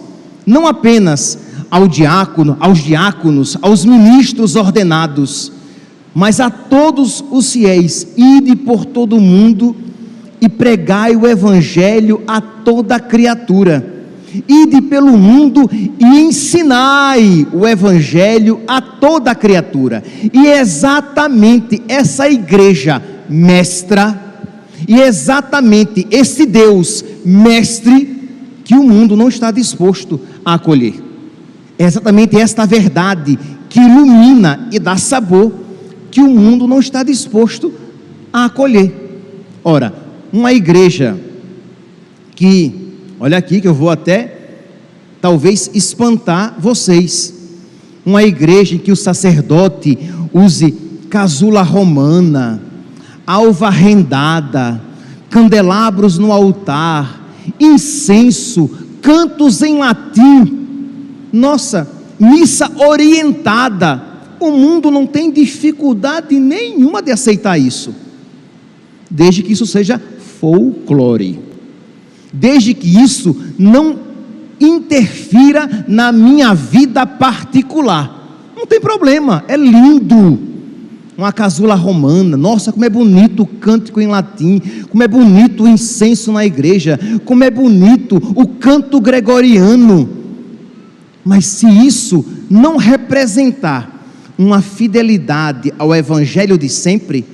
não 0.46 0.66
apenas 0.66 1.38
ao 1.68 1.88
diácono, 1.88 2.56
aos 2.60 2.78
diáconos, 2.78 3.58
aos 3.60 3.84
ministros 3.84 4.54
ordenados, 4.54 5.50
mas 6.14 6.38
a 6.38 6.50
todos 6.50 7.24
os 7.30 7.52
fiéis, 7.52 8.06
ide 8.16 8.54
por 8.54 8.84
todo 8.84 9.16
o 9.16 9.20
mundo 9.20 9.74
e 10.40 10.48
pregai 10.48 11.16
o 11.16 11.26
evangelho 11.26 12.22
a 12.26 12.40
toda 12.40 13.00
criatura. 13.00 13.94
Ide 14.46 14.82
pelo 14.82 15.16
mundo 15.16 15.70
e 15.72 16.04
ensinai 16.04 17.46
o 17.52 17.66
evangelho 17.66 18.60
a 18.66 18.80
toda 18.80 19.34
criatura. 19.34 20.02
E 20.32 20.46
é 20.46 20.60
exatamente 20.60 21.82
essa 21.88 22.28
igreja 22.28 23.02
mestra 23.28 24.26
e 24.86 25.00
é 25.00 25.06
exatamente 25.06 26.06
esse 26.10 26.44
Deus, 26.44 27.04
mestre, 27.24 28.14
que 28.64 28.74
o 28.74 28.82
mundo 28.82 29.16
não 29.16 29.28
está 29.28 29.50
disposto 29.50 30.20
a 30.44 30.54
acolher. 30.54 30.94
É 31.78 31.84
exatamente 31.84 32.36
esta 32.36 32.66
verdade 32.66 33.38
que 33.68 33.80
ilumina 33.80 34.68
e 34.72 34.78
dá 34.78 34.96
sabor 34.96 35.52
que 36.10 36.20
o 36.20 36.28
mundo 36.28 36.66
não 36.66 36.80
está 36.80 37.02
disposto 37.02 37.72
a 38.32 38.46
acolher. 38.46 38.92
Ora, 39.62 39.92
uma 40.32 40.52
igreja 40.52 41.18
que, 42.34 42.94
olha 43.18 43.38
aqui 43.38 43.60
que 43.60 43.68
eu 43.68 43.74
vou 43.74 43.90
até 43.90 44.36
talvez 45.20 45.70
espantar 45.74 46.56
vocês. 46.58 47.34
Uma 48.04 48.22
igreja 48.22 48.76
em 48.76 48.78
que 48.78 48.92
o 48.92 48.96
sacerdote 48.96 49.98
use 50.32 50.72
casula 51.10 51.62
romana, 51.62 52.62
alva 53.26 53.70
rendada, 53.70 54.80
candelabros 55.30 56.18
no 56.18 56.32
altar, 56.32 57.26
incenso, 57.58 58.70
cantos 59.02 59.62
em 59.62 59.78
latim. 59.78 60.66
Nossa, 61.32 61.88
missa 62.18 62.70
orientada 62.76 64.16
o 64.38 64.50
mundo 64.50 64.90
não 64.90 65.06
tem 65.06 65.30
dificuldade 65.30 66.38
nenhuma 66.38 67.02
de 67.02 67.10
aceitar 67.10 67.58
isso, 67.58 67.94
desde 69.10 69.42
que 69.42 69.52
isso 69.52 69.66
seja 69.66 70.00
folclore, 70.46 71.40
desde 72.32 72.72
que 72.72 73.02
isso 73.02 73.34
não 73.58 73.98
interfira 74.60 75.84
na 75.88 76.12
minha 76.12 76.54
vida 76.54 77.04
particular. 77.04 78.52
Não 78.56 78.64
tem 78.64 78.80
problema, 78.80 79.44
é 79.48 79.56
lindo. 79.56 80.38
Uma 81.18 81.32
casula 81.32 81.74
romana, 81.74 82.36
nossa, 82.36 82.70
como 82.70 82.84
é 82.84 82.88
bonito 82.88 83.42
o 83.42 83.46
cântico 83.46 84.00
em 84.00 84.06
latim, 84.06 84.62
como 84.88 85.02
é 85.02 85.08
bonito 85.08 85.64
o 85.64 85.68
incenso 85.68 86.30
na 86.30 86.46
igreja, 86.46 87.00
como 87.24 87.42
é 87.42 87.50
bonito 87.50 88.22
o 88.36 88.46
canto 88.46 89.00
gregoriano. 89.00 90.08
Mas 91.24 91.44
se 91.46 91.66
isso 91.66 92.24
não 92.48 92.76
representar 92.76 94.06
uma 94.38 94.62
fidelidade 94.62 95.72
ao 95.76 95.92
evangelho 95.92 96.56
de 96.56 96.68
sempre, 96.68 97.24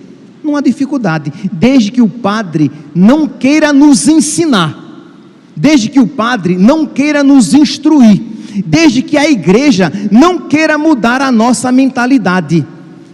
não 0.42 0.56
há 0.56 0.60
dificuldade, 0.60 1.32
desde 1.52 1.90
que 1.90 2.02
o 2.02 2.08
padre 2.08 2.70
não 2.94 3.26
queira 3.28 3.72
nos 3.72 4.08
ensinar. 4.08 4.78
Desde 5.54 5.88
que 5.88 6.00
o 6.00 6.06
padre 6.06 6.56
não 6.56 6.86
queira 6.86 7.22
nos 7.22 7.52
instruir, 7.52 8.20
desde 8.64 9.02
que 9.02 9.16
a 9.16 9.30
igreja 9.30 9.92
não 10.10 10.48
queira 10.48 10.78
mudar 10.78 11.20
a 11.20 11.30
nossa 11.30 11.70
mentalidade, 11.70 12.66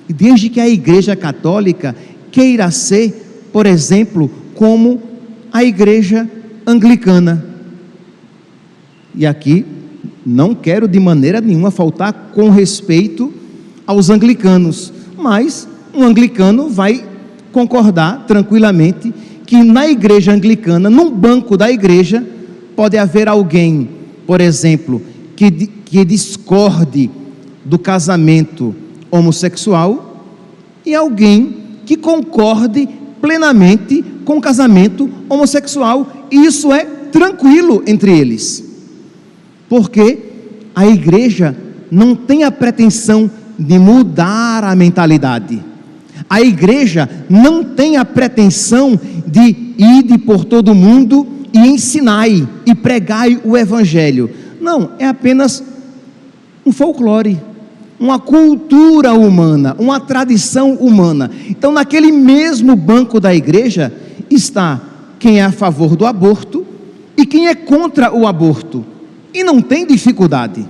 desde 0.09 0.49
que 0.49 0.61
a 0.61 0.69
igreja 0.69 1.17
católica 1.17 1.95
queira 2.31 2.71
ser, 2.71 3.49
por 3.53 3.67
exemplo, 3.67 4.31
como 4.55 5.03
a 5.53 5.65
igreja 5.65 6.29
anglicana. 6.67 7.45
E 9.15 9.27
aqui 9.27 9.65
não 10.25 10.55
quero 10.55 10.87
de 10.87 11.01
maneira 11.01 11.41
nenhuma 11.41 11.71
faltar 11.71 12.31
com 12.35 12.51
respeito 12.51 13.33
aos 13.87 14.11
anglicanos, 14.11 14.93
mas 15.17 15.67
um 15.95 16.05
anglicano 16.05 16.69
vai 16.69 17.08
concordar 17.59 18.25
tranquilamente 18.27 19.13
que 19.45 19.63
na 19.65 19.89
igreja 19.89 20.33
anglicana, 20.33 20.89
num 20.89 21.11
banco 21.11 21.57
da 21.57 21.71
igreja, 21.71 22.25
pode 22.77 22.97
haver 22.97 23.29
alguém, 23.29 23.89
por 24.27 24.41
exemplo, 24.41 25.03
que, 25.35 25.51
que 25.51 26.05
discorde 26.05 27.11
do 27.65 27.79
casamento 27.79 28.75
homossexual 29.11 30.25
e 30.87 30.95
alguém 30.95 31.57
que 31.85 31.97
concorde 31.97 32.89
plenamente 33.21 34.05
com 34.25 34.37
o 34.39 34.41
casamento 34.41 35.11
homossexual. 35.29 36.07
E 36.31 36.45
isso 36.45 36.73
é 36.73 36.85
tranquilo 36.85 37.83
entre 37.87 38.17
eles. 38.17 38.63
Porque 39.69 40.19
a 40.75 40.87
igreja 40.87 41.57
não 41.91 42.15
tem 42.15 42.45
a 42.45 42.51
pretensão 42.51 43.31
de 43.59 43.79
mudar 43.79 44.63
a 44.63 44.77
mentalidade. 44.77 45.68
A 46.29 46.41
igreja 46.41 47.09
não 47.29 47.63
tem 47.63 47.97
a 47.97 48.05
pretensão 48.05 48.99
de 49.27 49.75
ir 49.79 50.19
por 50.27 50.45
todo 50.45 50.75
mundo 50.75 51.27
e 51.53 51.59
ensinai 51.59 52.47
e 52.67 52.75
pregai 52.75 53.41
o 53.45 53.57
evangelho. 53.57 54.31
Não, 54.61 54.91
é 54.99 55.07
apenas 55.07 55.63
um 56.65 56.73
folclore, 56.73 57.41
uma 57.99 58.19
cultura 58.19 59.15
humana, 59.15 59.75
uma 59.79 59.99
tradição 59.99 60.75
humana. 60.75 61.31
Então, 61.49 61.73
naquele 61.73 62.13
mesmo 62.13 62.77
banco 62.77 63.19
da 63.19 63.35
igreja 63.35 63.93
está 64.31 64.81
quem 65.19 65.41
é 65.41 65.45
a 65.45 65.53
favor 65.53 65.97
do 65.97 66.07
aborto 66.07 66.67
e 67.17 67.27
quem 67.27 67.49
é 67.49 67.55
contra 67.55 68.15
o 68.15 68.27
aborto. 68.27 68.85
E 69.35 69.43
não 69.43 69.61
tem 69.61 69.87
dificuldade. 69.87 70.67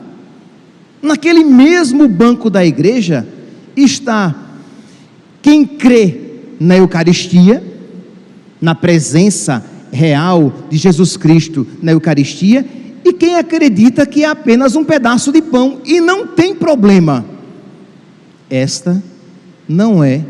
Naquele 1.03 1.45
mesmo 1.45 2.09
banco 2.09 2.49
da 2.49 2.65
igreja 2.65 3.27
está 3.77 4.35
quem 5.43 5.65
crê 5.67 6.21
na 6.59 6.77
Eucaristia, 6.77 7.63
na 8.61 8.75
presença 8.75 9.65
real 9.93 10.53
de 10.69 10.77
Jesus 10.77 11.17
Cristo 11.17 11.67
na 11.83 11.93
Eucaristia, 11.93 12.65
e 13.05 13.13
quem 13.13 13.37
acredita 13.37 14.05
que 14.05 14.25
é 14.25 14.29
apenas 14.29 14.77
um 14.77 14.85
pedaço 14.85 15.33
de 15.33 15.41
pão 15.41 15.81
e 15.85 16.01
não 16.01 16.27
tem 16.27 16.55
problema. 16.55 17.25
Esta 18.51 19.03
não 19.69 20.03
é 20.03 20.25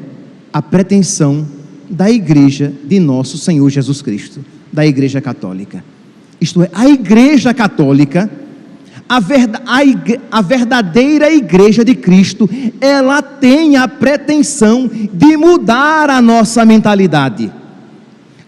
a 0.52 0.60
pretensão 0.60 1.46
da 1.88 2.10
igreja 2.10 2.72
de 2.84 3.00
nosso 3.00 3.38
Senhor 3.38 3.68
Jesus 3.70 4.02
Cristo, 4.02 4.44
da 4.72 4.86
igreja 4.86 5.20
católica. 5.20 5.82
Isto 6.40 6.62
é, 6.62 6.70
a 6.72 6.88
igreja 6.88 7.52
católica 7.54 8.30
a, 9.08 9.20
verda, 9.20 9.62
a, 9.64 9.80
a 10.38 10.42
verdadeira 10.42 11.32
igreja 11.32 11.84
de 11.84 11.94
Cristo, 11.94 12.48
ela 12.80 13.22
tem 13.22 13.76
a 13.76 13.88
pretensão 13.88 14.90
de 15.12 15.36
mudar 15.36 16.10
a 16.10 16.20
nossa 16.20 16.64
mentalidade. 16.64 17.50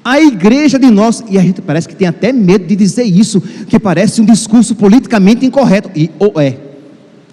A 0.05 0.21
igreja 0.21 0.79
de 0.79 0.91
nós, 0.91 1.23
e 1.29 1.39
a 1.39 1.43
gente 1.43 1.61
parece 1.63 1.89
que 1.89 1.95
tem 1.95 2.09
até 2.09 2.33
medo 2.33 2.67
de 2.67 2.77
dizer 2.77 3.05
isso, 3.05 3.41
que 3.41 3.79
parece 3.79 4.21
um 4.21 4.25
discurso 4.25 4.75
politicamente 4.75 5.45
incorreto, 5.47 5.91
e 5.95 6.11
ou 6.19 6.41
é, 6.41 6.59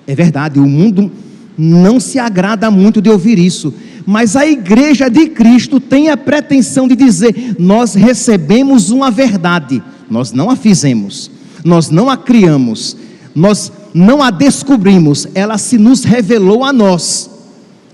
é 0.05 0.15
verdade, 0.15 0.59
o 0.59 0.65
mundo 0.65 1.11
não 1.57 1.99
se 1.99 2.19
agrada 2.19 2.69
muito 2.69 3.01
de 3.01 3.09
ouvir 3.09 3.39
isso, 3.39 3.73
mas 4.05 4.35
a 4.37 4.47
igreja 4.47 5.09
de 5.09 5.27
Cristo 5.27 5.79
tem 5.79 6.09
a 6.09 6.15
pretensão 6.15 6.87
de 6.87 6.95
dizer: 6.95 7.55
nós 7.59 7.93
recebemos 7.93 8.89
uma 8.89 9.11
verdade, 9.11 9.83
nós 10.09 10.31
não 10.31 10.49
a 10.49 10.55
fizemos, 10.55 11.31
nós 11.63 11.89
não 11.89 12.09
a 12.09 12.15
criamos, 12.15 12.95
nós 13.37 13.71
não 13.93 14.23
a 14.23 14.31
descobrimos, 14.31 15.27
ela 15.35 15.59
se 15.59 15.77
nos 15.77 16.03
revelou 16.03 16.63
a 16.63 16.73
nós, 16.73 17.29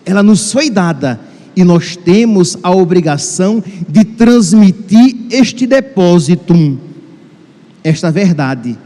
ela 0.06 0.23
nos 0.23 0.53
foi 0.53 0.69
dada 0.69 1.19
e 1.53 1.65
nós 1.65 1.97
temos 1.97 2.58
a 2.63 2.71
obrigação 2.71 3.62
de 3.89 4.06
transmitir 4.06 5.17
este 5.29 5.67
depósito, 5.67 6.79
esta 7.84 8.10
verdade. 8.10 8.77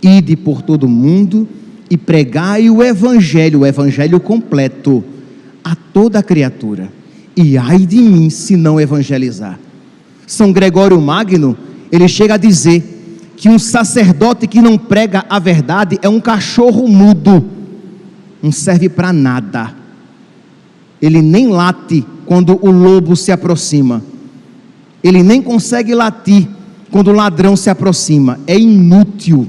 Ide 0.00 0.36
por 0.36 0.62
todo 0.62 0.88
mundo 0.88 1.48
e 1.90 1.96
pregai 1.96 2.70
o 2.70 2.84
Evangelho, 2.84 3.60
o 3.60 3.66
Evangelho 3.66 4.20
completo, 4.20 5.02
a 5.64 5.74
toda 5.74 6.22
criatura. 6.22 6.88
E 7.36 7.58
ai 7.58 7.80
de 7.80 7.98
mim 7.98 8.30
se 8.30 8.56
não 8.56 8.80
evangelizar. 8.80 9.58
São 10.24 10.52
Gregório 10.52 11.00
Magno, 11.00 11.58
ele 11.90 12.06
chega 12.06 12.34
a 12.34 12.38
dizer 12.38 12.95
que 13.36 13.48
um 13.48 13.58
sacerdote 13.58 14.46
que 14.46 14.62
não 14.62 14.78
prega 14.78 15.24
a 15.28 15.38
verdade 15.38 15.98
é 16.00 16.08
um 16.08 16.20
cachorro 16.20 16.88
mudo, 16.88 17.44
não 18.42 18.50
serve 18.50 18.88
para 18.88 19.12
nada. 19.12 19.74
Ele 21.00 21.20
nem 21.20 21.48
late 21.48 22.04
quando 22.24 22.58
o 22.60 22.70
lobo 22.70 23.14
se 23.14 23.30
aproxima, 23.30 24.02
ele 25.04 25.22
nem 25.22 25.42
consegue 25.42 25.94
latir 25.94 26.48
quando 26.90 27.08
o 27.08 27.12
ladrão 27.12 27.54
se 27.56 27.68
aproxima, 27.68 28.40
é 28.46 28.58
inútil. 28.58 29.46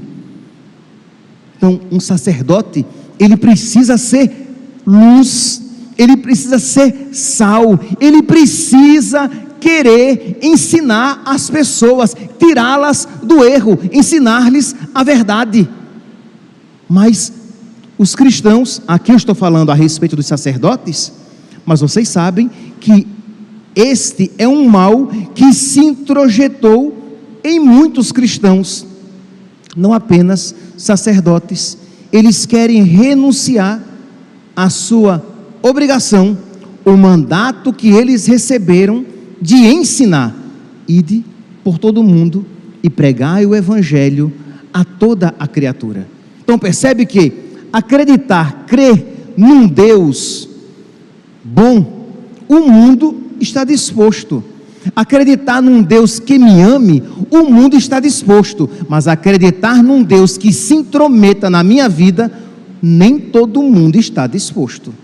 Então, 1.56 1.80
um 1.90 1.98
sacerdote, 1.98 2.84
ele 3.18 3.36
precisa 3.36 3.96
ser 3.96 4.54
luz, 4.86 5.62
ele 5.96 6.16
precisa 6.16 6.58
ser 6.58 7.08
sal, 7.12 7.80
ele 8.00 8.22
precisa 8.22 9.30
querer 9.68 10.38
ensinar 10.40 11.20
as 11.26 11.50
pessoas, 11.50 12.16
tirá-las 12.38 13.06
do 13.22 13.44
erro, 13.44 13.78
ensinar-lhes 13.92 14.74
a 14.94 15.04
verdade. 15.04 15.68
Mas 16.88 17.30
os 17.98 18.16
cristãos, 18.16 18.80
aqui 18.88 19.12
eu 19.12 19.16
estou 19.16 19.34
falando 19.34 19.70
a 19.70 19.74
respeito 19.74 20.16
dos 20.16 20.24
sacerdotes, 20.24 21.12
mas 21.66 21.82
vocês 21.82 22.08
sabem 22.08 22.50
que 22.80 23.06
este 23.76 24.32
é 24.38 24.48
um 24.48 24.66
mal 24.66 25.06
que 25.34 25.52
se 25.52 25.80
introjetou 25.80 27.18
em 27.44 27.60
muitos 27.60 28.10
cristãos, 28.10 28.86
não 29.76 29.92
apenas 29.92 30.54
sacerdotes. 30.78 31.76
Eles 32.10 32.46
querem 32.46 32.84
renunciar 32.84 33.82
à 34.56 34.70
sua 34.70 35.22
obrigação, 35.62 36.38
o 36.86 36.96
mandato 36.96 37.70
que 37.70 37.90
eles 37.90 38.26
receberam 38.26 39.17
de 39.40 39.56
ensinar. 39.56 40.34
Ide 40.86 41.24
por 41.62 41.78
todo 41.78 42.02
mundo 42.02 42.46
e 42.82 42.88
pregai 42.88 43.44
o 43.46 43.54
evangelho 43.54 44.32
a 44.72 44.84
toda 44.84 45.34
a 45.38 45.46
criatura. 45.46 46.06
Então 46.42 46.58
percebe 46.58 47.04
que 47.04 47.32
acreditar, 47.72 48.64
crer 48.66 49.34
num 49.36 49.66
Deus 49.66 50.48
bom, 51.44 52.06
o 52.48 52.60
mundo 52.60 53.14
está 53.40 53.64
disposto. 53.64 54.42
Acreditar 54.94 55.60
num 55.60 55.82
Deus 55.82 56.18
que 56.18 56.38
me 56.38 56.62
ame, 56.62 57.02
o 57.30 57.50
mundo 57.50 57.76
está 57.76 58.00
disposto, 58.00 58.70
mas 58.88 59.06
acreditar 59.06 59.82
num 59.82 60.02
Deus 60.02 60.38
que 60.38 60.52
se 60.52 60.74
intrometa 60.74 61.50
na 61.50 61.62
minha 61.62 61.88
vida, 61.88 62.32
nem 62.80 63.18
todo 63.18 63.62
mundo 63.62 63.98
está 63.98 64.26
disposto 64.26 64.94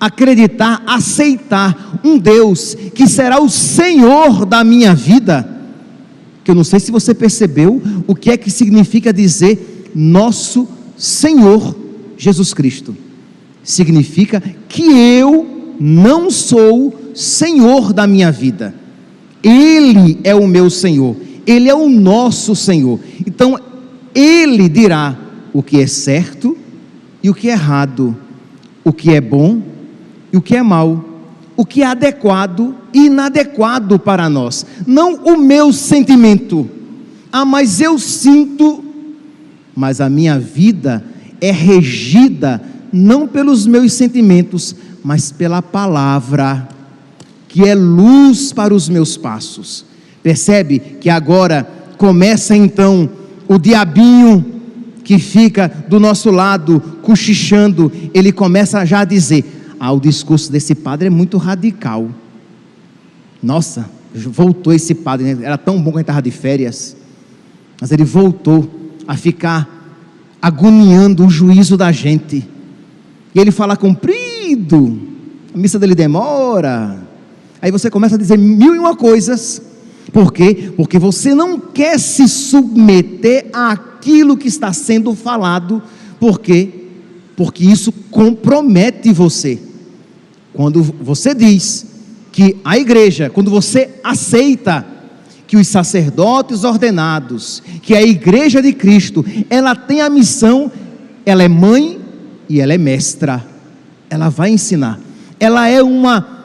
acreditar, 0.00 0.82
aceitar 0.86 2.00
um 2.04 2.18
Deus 2.18 2.76
que 2.94 3.06
será 3.06 3.40
o 3.40 3.48
Senhor 3.48 4.44
da 4.44 4.64
minha 4.64 4.94
vida. 4.94 5.48
Que 6.44 6.50
eu 6.50 6.54
não 6.54 6.64
sei 6.64 6.80
se 6.80 6.90
você 6.90 7.14
percebeu 7.14 7.80
o 8.06 8.14
que 8.14 8.30
é 8.30 8.36
que 8.36 8.50
significa 8.50 9.12
dizer 9.12 9.90
nosso 9.94 10.68
Senhor 10.96 11.76
Jesus 12.16 12.54
Cristo. 12.54 12.96
significa 13.64 14.42
que 14.68 14.82
eu 14.82 15.74
não 15.78 16.30
sou 16.30 17.12
senhor 17.14 17.92
da 17.92 18.06
minha 18.06 18.30
vida. 18.30 18.74
Ele 19.42 20.18
é 20.22 20.34
o 20.34 20.46
meu 20.46 20.70
Senhor, 20.70 21.16
Ele 21.46 21.68
é 21.68 21.74
o 21.74 21.88
nosso 21.88 22.54
Senhor. 22.54 23.00
Então, 23.26 23.58
Ele 24.14 24.68
dirá 24.68 25.18
o 25.52 25.62
que 25.62 25.80
é 25.80 25.86
certo 25.86 26.56
e 27.22 27.30
o 27.30 27.34
que 27.34 27.48
é 27.48 27.52
errado, 27.52 28.16
o 28.84 28.92
que 28.92 29.10
é 29.10 29.20
bom 29.20 29.60
e 30.32 30.36
o 30.36 30.42
que 30.42 30.56
é 30.56 30.62
mal, 30.62 31.04
o 31.56 31.66
que 31.66 31.82
é 31.82 31.86
adequado 31.86 32.74
e 32.92 33.06
inadequado 33.06 33.98
para 33.98 34.28
nós. 34.28 34.64
Não 34.86 35.16
o 35.24 35.36
meu 35.36 35.72
sentimento, 35.72 36.68
ah, 37.30 37.44
mas 37.44 37.80
eu 37.80 37.98
sinto, 37.98 38.84
mas 39.74 40.00
a 40.00 40.08
minha 40.08 40.38
vida 40.38 41.04
é 41.40 41.50
regida 41.50 42.62
não 42.92 43.26
pelos 43.26 43.66
meus 43.66 43.94
sentimentos, 43.94 44.76
mas 45.02 45.32
pela 45.32 45.62
palavra 45.62 46.68
que 47.48 47.68
é 47.68 47.74
luz 47.74 48.52
para 48.52 48.72
os 48.72 48.88
meus 48.88 49.16
passos. 49.16 49.84
Percebe 50.22 50.78
que 50.78 51.10
agora 51.10 51.68
começa 51.98 52.56
então 52.56 53.10
o 53.46 53.58
diabinho 53.58 54.44
que 55.04 55.18
fica 55.18 55.70
do 55.88 55.98
nosso 55.98 56.30
lado 56.30 56.80
cochichando, 57.02 57.90
ele 58.14 58.32
começa 58.32 58.84
já 58.84 59.00
a 59.00 59.04
dizer: 59.04 59.61
"Ah, 59.84 59.92
o 59.92 60.00
discurso 60.00 60.50
desse 60.52 60.74
padre 60.74 61.08
é 61.08 61.10
muito 61.10 61.36
radical". 61.36 62.08
Nossa, 63.42 63.90
voltou 64.14 64.72
esse 64.72 64.94
padre, 64.94 65.34
né? 65.34 65.44
era 65.44 65.58
tão 65.58 65.76
bom 65.78 65.90
quando 65.90 65.96
ele 65.96 66.02
estava 66.02 66.22
de 66.22 66.30
férias, 66.30 66.96
mas 67.80 67.90
ele 67.90 68.04
voltou 68.04 68.70
a 69.08 69.16
ficar 69.16 69.68
agoniando 70.40 71.26
o 71.26 71.30
juízo 71.30 71.76
da 71.76 71.90
gente. 71.90 72.46
E 73.34 73.40
ele 73.40 73.50
fala 73.50 73.76
comprido, 73.76 75.00
a 75.54 75.58
missa 75.58 75.78
dele 75.78 75.94
demora, 75.94 77.02
Aí 77.62 77.70
você 77.70 77.88
começa 77.88 78.16
a 78.16 78.18
dizer 78.18 78.36
mil 78.36 78.74
e 78.74 78.78
uma 78.78 78.96
coisas. 78.96 79.62
Por 80.12 80.32
quê? 80.32 80.72
Porque 80.76 80.98
você 80.98 81.32
não 81.32 81.60
quer 81.60 81.96
se 81.96 82.28
submeter 82.28 83.46
àquilo 83.52 84.36
que 84.36 84.48
está 84.48 84.72
sendo 84.72 85.14
falado. 85.14 85.80
Por 86.18 86.40
quê? 86.40 86.88
Porque 87.36 87.64
isso 87.64 87.92
compromete 88.10 89.12
você. 89.12 89.60
Quando 90.52 90.82
você 90.82 91.34
diz 91.34 91.86
que 92.30 92.56
a 92.64 92.78
igreja, 92.78 93.30
quando 93.30 93.50
você 93.50 93.90
aceita 94.02 94.86
que 95.46 95.56
os 95.56 95.68
sacerdotes 95.68 96.64
ordenados, 96.64 97.62
que 97.82 97.94
a 97.94 98.02
igreja 98.02 98.62
de 98.62 98.72
Cristo, 98.72 99.24
ela 99.50 99.74
tem 99.74 100.00
a 100.00 100.08
missão, 100.08 100.70
ela 101.26 101.42
é 101.42 101.48
mãe 101.48 102.00
e 102.48 102.60
ela 102.60 102.72
é 102.72 102.78
mestra. 102.78 103.44
Ela 104.08 104.28
vai 104.28 104.50
ensinar. 104.50 104.98
Ela 105.38 105.68
é 105.68 105.82
uma 105.82 106.42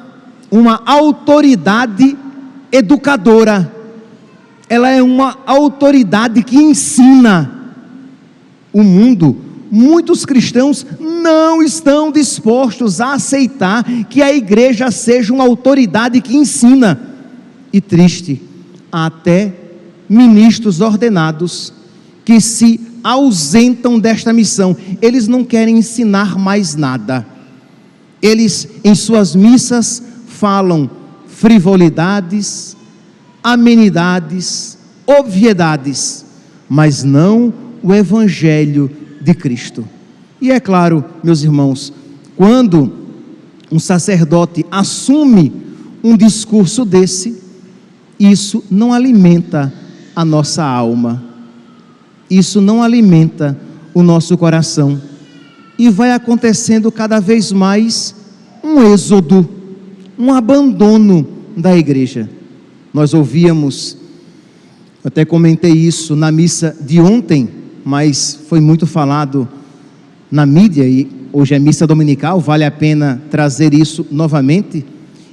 uma 0.50 0.82
autoridade 0.86 2.18
educadora, 2.72 3.72
ela 4.70 4.90
é 4.90 5.02
uma 5.02 5.38
autoridade 5.46 6.44
que 6.44 6.58
ensina. 6.58 7.54
O 8.74 8.84
mundo, 8.84 9.36
muitos 9.72 10.26
cristãos 10.26 10.86
não 11.00 11.62
estão 11.62 12.12
dispostos 12.12 13.02
a 13.02 13.14
aceitar 13.14 13.84
que 14.10 14.22
a 14.22 14.34
igreja 14.34 14.92
seja 14.92 15.34
uma 15.34 15.44
autoridade 15.44 16.22
que 16.22 16.36
ensina. 16.36 17.00
E 17.72 17.82
triste, 17.82 18.42
até 18.92 19.54
ministros 20.10 20.82
ordenados 20.82 21.74
que 22.24 22.40
se 22.40 22.80
ausentam 23.04 24.00
desta 24.00 24.34
missão, 24.34 24.76
eles 25.02 25.28
não 25.28 25.44
querem 25.44 25.78
ensinar 25.78 26.38
mais 26.38 26.76
nada. 26.76 27.26
Eles, 28.22 28.68
em 28.84 28.96
suas 28.96 29.36
missas, 29.36 30.02
falam 30.28 30.90
frivolidades, 31.28 32.76
amenidades, 33.44 34.78
obviedades, 35.06 36.26
mas 36.68 37.04
não 37.04 37.54
o 37.82 37.94
Evangelho 37.94 38.92
de 39.22 39.34
Cristo. 39.34 39.88
E 40.42 40.52
é 40.52 40.60
claro, 40.60 41.04
meus 41.24 41.44
irmãos, 41.44 41.92
quando 42.36 42.92
um 43.72 43.80
sacerdote 43.80 44.66
assume 44.70 45.52
um 46.04 46.16
discurso 46.16 46.86
desse, 46.86 47.42
isso 48.20 48.64
não 48.70 48.94
alimenta 48.94 49.74
a 50.16 50.24
nossa 50.24 50.64
alma, 50.64 51.24
isso 52.30 52.62
não 52.62 52.82
alimenta 52.82 53.58
o 53.94 54.04
nosso 54.04 54.38
coração, 54.38 55.02
e 55.78 55.90
vai 55.90 56.12
acontecendo 56.12 56.92
cada 56.92 57.20
vez 57.20 57.52
mais 57.52 58.16
um 58.64 58.82
êxodo 58.94 59.58
um 60.18 60.34
abandono 60.34 61.28
da 61.56 61.78
igreja. 61.78 62.30
Nós 62.94 63.14
ouvíamos, 63.14 63.98
até 65.04 65.24
comentei 65.24 65.72
isso 65.72 66.16
na 66.16 66.32
missa 66.32 66.76
de 66.82 67.00
ontem, 67.00 67.50
mas 67.88 68.38
foi 68.50 68.60
muito 68.60 68.86
falado 68.86 69.48
na 70.30 70.46
mídia 70.46 70.84
e 70.84 71.10
hoje 71.32 71.56
é 71.56 71.60
missa 71.60 71.88
dominical, 71.88 72.38
vale 72.38 72.66
a 72.66 72.72
pena 72.72 73.22
trazer 73.32 73.74
isso 73.74 74.06
novamente. 74.12 74.86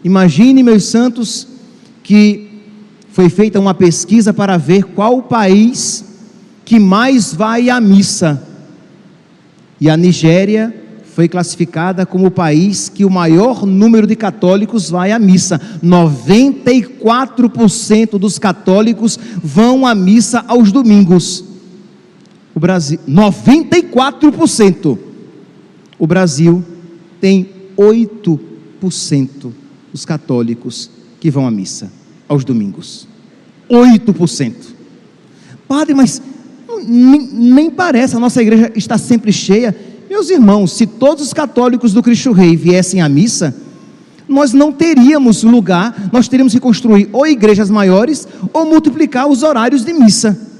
Imagine, 0.04 0.62
meus 0.62 0.84
santos, 0.84 1.48
que 2.04 2.48
foi 3.10 3.28
feita 3.28 3.58
uma 3.58 3.74
pesquisa 3.74 4.32
para 4.32 4.56
ver 4.56 4.84
qual 4.84 5.18
o 5.18 5.22
país 5.22 6.04
que 6.64 6.78
mais 6.78 7.34
vai 7.34 7.68
à 7.68 7.80
missa. 7.80 8.40
E 9.80 9.90
a 9.90 9.96
Nigéria 9.96 10.72
foi 11.12 11.26
classificada 11.26 12.06
como 12.06 12.26
o 12.26 12.30
país 12.30 12.88
que 12.88 13.04
o 13.04 13.10
maior 13.10 13.66
número 13.66 14.06
de 14.06 14.14
católicos 14.14 14.88
vai 14.88 15.10
à 15.10 15.18
missa. 15.18 15.60
94% 15.82 18.16
dos 18.16 18.38
católicos 18.38 19.18
vão 19.42 19.84
à 19.84 19.92
missa 19.92 20.44
aos 20.46 20.70
domingos. 20.70 21.52
O 22.54 22.60
Brasil, 22.60 22.98
94%. 23.08 24.98
O 25.98 26.06
Brasil 26.06 26.64
tem 27.20 27.48
8% 27.76 29.52
dos 29.92 30.04
católicos 30.04 30.90
que 31.20 31.30
vão 31.30 31.46
à 31.46 31.50
missa 31.50 31.90
aos 32.28 32.44
domingos. 32.44 33.08
8%. 33.68 34.54
Padre, 35.66 35.94
mas 35.94 36.20
nem, 36.86 37.20
nem 37.32 37.70
parece, 37.70 38.16
a 38.16 38.20
nossa 38.20 38.42
igreja 38.42 38.70
está 38.74 38.98
sempre 38.98 39.32
cheia. 39.32 39.74
Meus 40.08 40.30
irmãos, 40.30 40.72
se 40.72 40.86
todos 40.86 41.24
os 41.24 41.32
católicos 41.32 41.92
do 41.92 42.02
Cristo 42.02 42.32
Rei 42.32 42.56
viessem 42.56 43.00
à 43.00 43.08
missa, 43.08 43.54
nós 44.28 44.52
não 44.52 44.72
teríamos 44.72 45.42
lugar, 45.42 46.08
nós 46.12 46.28
teríamos 46.28 46.52
que 46.52 46.60
construir 46.60 47.08
ou 47.12 47.26
igrejas 47.26 47.70
maiores 47.70 48.26
ou 48.52 48.64
multiplicar 48.64 49.26
os 49.26 49.42
horários 49.42 49.84
de 49.84 49.92
missa. 49.92 50.53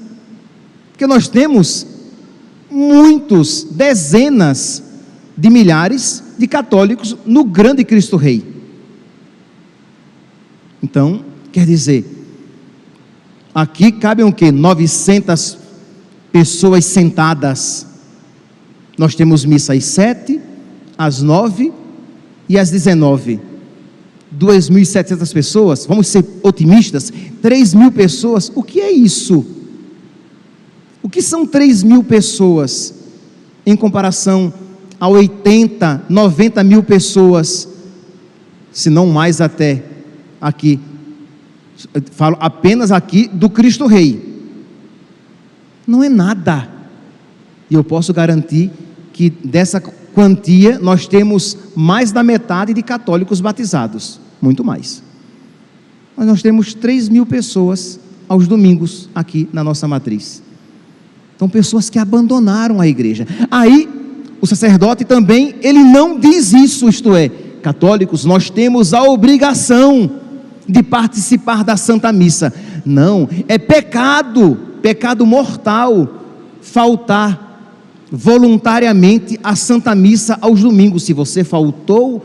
Porque 0.95 1.05
nós 1.05 1.27
temos 1.27 1.85
muitos, 2.71 3.65
dezenas 3.65 4.81
de 5.35 5.49
milhares 5.49 6.23
de 6.39 6.47
católicos 6.47 7.17
no 7.25 7.43
grande 7.43 7.83
Cristo 7.83 8.15
Rei. 8.15 8.41
Então, 10.81 11.25
quer 11.51 11.65
dizer, 11.65 12.05
aqui 13.53 13.91
cabem 13.91 14.25
o 14.25 14.31
quê? 14.31 14.53
900 14.53 15.57
pessoas 16.31 16.85
sentadas 16.85 17.87
nós 18.97 19.15
temos 19.15 19.43
missa 19.43 19.73
às 19.73 19.83
sete, 19.83 20.39
às 20.97 21.21
nove 21.21 21.73
e 22.47 22.57
às 22.57 22.71
dezenove. 22.71 23.41
2.700 24.39 25.33
pessoas, 25.33 25.85
vamos 25.85 26.07
ser 26.07 26.25
otimistas, 26.41 27.11
3 27.41 27.73
mil 27.73 27.91
pessoas, 27.91 28.49
o 28.55 28.63
que 28.63 28.79
é 28.79 28.89
isso? 28.89 29.64
O 31.05 31.07
que 31.07 31.21
são 31.21 31.45
3 31.45 31.83
mil 31.83 32.03
pessoas 32.03 32.91
em 33.63 33.75
comparação 33.75 34.51
a 34.99 35.07
80, 35.07 36.05
90 36.09 36.63
mil 36.63 36.81
pessoas, 36.81 37.69
se 38.71 38.89
não 38.89 39.05
mais 39.05 39.39
até 39.39 39.83
aqui, 40.41 40.79
falo 42.09 42.37
apenas 42.39 42.91
aqui 42.91 43.27
do 43.27 43.51
Cristo 43.51 43.85
Rei, 43.85 44.49
não 45.85 46.03
é 46.03 46.09
nada, 46.09 46.67
e 47.69 47.75
eu 47.75 47.83
posso 47.83 48.11
garantir 48.11 48.71
que 49.13 49.29
dessa 49.29 49.79
quantia 49.79 50.79
nós 50.79 51.07
temos 51.07 51.55
mais 51.75 52.11
da 52.11 52.23
metade 52.23 52.73
de 52.73 52.81
católicos 52.81 53.39
batizados, 53.39 54.19
muito 54.41 54.63
mais. 54.63 55.03
Mas 56.17 56.25
nós 56.25 56.41
temos 56.41 56.73
3 56.73 57.09
mil 57.09 57.27
pessoas 57.27 57.99
aos 58.27 58.47
domingos 58.47 59.07
aqui 59.13 59.47
na 59.53 59.63
nossa 59.63 59.87
matriz. 59.87 60.43
Então, 61.35 61.49
pessoas 61.49 61.89
que 61.89 61.99
abandonaram 61.99 62.79
a 62.79 62.87
igreja. 62.87 63.27
Aí, 63.51 63.89
o 64.39 64.47
sacerdote 64.47 65.03
também, 65.03 65.55
ele 65.61 65.79
não 65.79 66.19
diz 66.19 66.53
isso, 66.53 66.87
isto 66.87 67.15
é, 67.15 67.29
católicos, 67.61 68.25
nós 68.25 68.49
temos 68.49 68.93
a 68.93 69.03
obrigação 69.03 70.11
de 70.67 70.81
participar 70.81 71.63
da 71.63 71.75
Santa 71.75 72.11
Missa. 72.11 72.53
Não, 72.85 73.27
é 73.47 73.57
pecado, 73.57 74.57
pecado 74.81 75.25
mortal, 75.25 76.07
faltar 76.61 77.45
voluntariamente 78.11 79.39
a 79.43 79.55
Santa 79.55 79.93
Missa 79.93 80.37
aos 80.41 80.61
domingos. 80.61 81.03
Se 81.03 81.13
você 81.13 81.43
faltou 81.43 82.23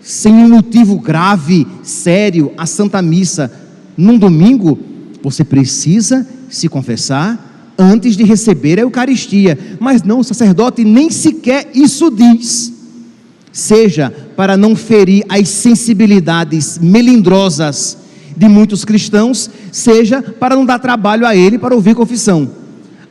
sem 0.00 0.32
um 0.32 0.48
motivo 0.48 0.98
grave, 0.98 1.66
sério, 1.82 2.52
a 2.56 2.64
Santa 2.64 3.02
Missa 3.02 3.52
num 3.96 4.16
domingo, 4.16 4.78
você 5.22 5.42
precisa 5.42 6.26
se 6.48 6.68
confessar 6.68 7.45
antes 7.78 8.16
de 8.16 8.24
receber 8.24 8.78
a 8.78 8.82
Eucaristia. 8.82 9.58
Mas 9.78 10.02
não, 10.02 10.20
o 10.20 10.24
sacerdote 10.24 10.84
nem 10.84 11.10
sequer 11.10 11.70
isso 11.74 12.10
diz. 12.10 12.72
Seja 13.52 14.10
para 14.36 14.56
não 14.56 14.76
ferir 14.76 15.24
as 15.28 15.48
sensibilidades 15.48 16.78
melindrosas 16.78 17.98
de 18.36 18.48
muitos 18.48 18.84
cristãos, 18.84 19.48
seja 19.72 20.20
para 20.20 20.54
não 20.54 20.66
dar 20.66 20.78
trabalho 20.78 21.26
a 21.26 21.34
ele 21.34 21.58
para 21.58 21.74
ouvir 21.74 21.94
confissão. 21.94 22.50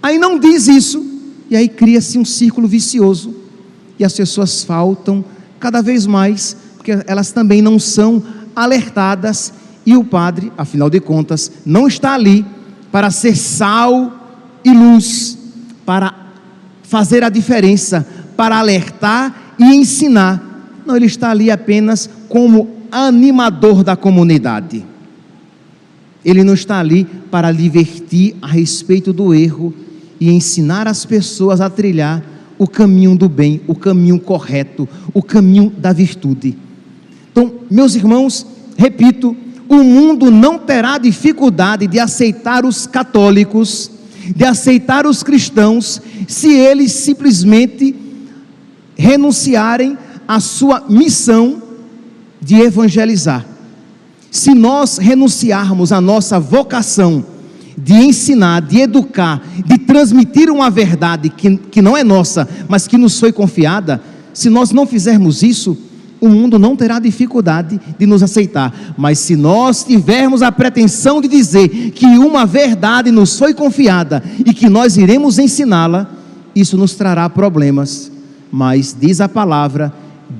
Aí 0.01 0.19
não 0.19 0.37
diz 0.37 0.67
isso, 0.67 1.03
e 1.49 1.55
aí 1.55 1.67
cria-se 1.67 2.19
um 2.19 2.23
círculo 2.23 2.67
vicioso, 2.67 3.33
e 3.97 4.05
as 4.05 4.13
pessoas 4.13 4.63
faltam 4.63 5.25
cada 5.59 5.81
vez 5.81 6.05
mais, 6.05 6.55
porque 6.75 6.95
elas 7.07 7.31
também 7.31 7.59
não 7.59 7.79
são 7.79 8.21
alertadas, 8.55 9.51
e 9.83 9.97
o 9.97 10.03
padre, 10.03 10.51
afinal 10.55 10.91
de 10.91 10.99
contas, 10.99 11.51
não 11.65 11.87
está 11.87 12.13
ali 12.13 12.45
para 12.91 13.09
ser 13.09 13.35
sal 13.35 14.24
e 14.65 14.71
luz, 14.71 15.37
para 15.85 16.13
fazer 16.83 17.23
a 17.23 17.29
diferença, 17.29 18.05
para 18.35 18.57
alertar 18.57 19.55
e 19.59 19.63
ensinar. 19.63 20.41
Não, 20.85 20.95
ele 20.95 21.05
está 21.05 21.29
ali 21.29 21.49
apenas 21.51 22.09
como 22.27 22.69
animador 22.91 23.83
da 23.83 23.95
comunidade. 23.95 24.83
Ele 26.23 26.43
não 26.43 26.55
está 26.55 26.79
ali 26.79 27.05
para 27.29 27.51
divertir 27.51 28.35
a 28.41 28.47
respeito 28.47 29.13
do 29.13 29.33
erro 29.33 29.73
e 30.19 30.31
ensinar 30.31 30.87
as 30.87 31.05
pessoas 31.05 31.61
a 31.61 31.69
trilhar 31.69 32.23
o 32.57 32.67
caminho 32.67 33.15
do 33.15 33.29
bem, 33.29 33.61
o 33.67 33.75
caminho 33.75 34.19
correto, 34.19 34.87
o 35.13 35.21
caminho 35.21 35.71
da 35.77 35.93
virtude. 35.93 36.57
Então, 37.31 37.53
meus 37.69 37.95
irmãos, 37.95 38.45
repito, 38.77 39.35
o 39.67 39.83
mundo 39.83 40.31
não 40.31 40.57
terá 40.57 40.97
dificuldade 40.97 41.85
de 41.85 41.99
aceitar 41.99 42.65
os 42.65 42.87
católicos, 42.87 43.91
de 44.33 44.43
aceitar 44.45 45.05
os 45.05 45.23
cristãos, 45.23 46.01
se 46.27 46.53
eles 46.53 46.91
simplesmente 46.91 47.95
renunciarem 48.95 49.97
à 50.27 50.39
sua 50.39 50.85
missão 50.89 51.61
de 52.41 52.55
evangelizar. 52.55 53.45
Se 54.31 54.53
nós 54.53 54.97
renunciarmos 54.97 55.91
à 55.91 56.01
nossa 56.01 56.39
vocação 56.39 57.25
de 57.77 57.93
ensinar, 57.93 58.61
de 58.61 58.79
educar, 58.79 59.41
de 59.65 59.77
transmitir 59.77 60.49
uma 60.49 60.69
verdade 60.69 61.29
que, 61.29 61.57
que 61.57 61.81
não 61.81 61.95
é 61.95 62.03
nossa, 62.03 62.47
mas 62.67 62.87
que 62.87 62.97
nos 62.97 63.19
foi 63.19 63.31
confiada, 63.31 64.01
se 64.33 64.49
nós 64.49 64.71
não 64.71 64.85
fizermos 64.85 65.43
isso, 65.43 65.77
o 66.25 66.29
mundo 66.29 66.57
não 66.59 66.75
terá 66.75 66.99
dificuldade 66.99 67.79
de 67.97 68.05
nos 68.05 68.23
aceitar. 68.23 68.73
Mas 68.97 69.19
se 69.19 69.35
nós 69.35 69.83
tivermos 69.83 70.41
a 70.41 70.51
pretensão 70.51 71.21
de 71.21 71.27
dizer 71.27 71.69
que 71.91 72.05
uma 72.05 72.45
verdade 72.45 73.11
nos 73.11 73.37
foi 73.37 73.53
confiada 73.53 74.23
e 74.45 74.53
que 74.53 74.69
nós 74.69 74.97
iremos 74.97 75.39
ensiná-la, 75.39 76.09
isso 76.55 76.77
nos 76.77 76.95
trará 76.95 77.29
problemas. 77.29 78.11
Mas 78.51 78.95
diz 78.97 79.21
a 79.21 79.27
palavra: 79.27 79.93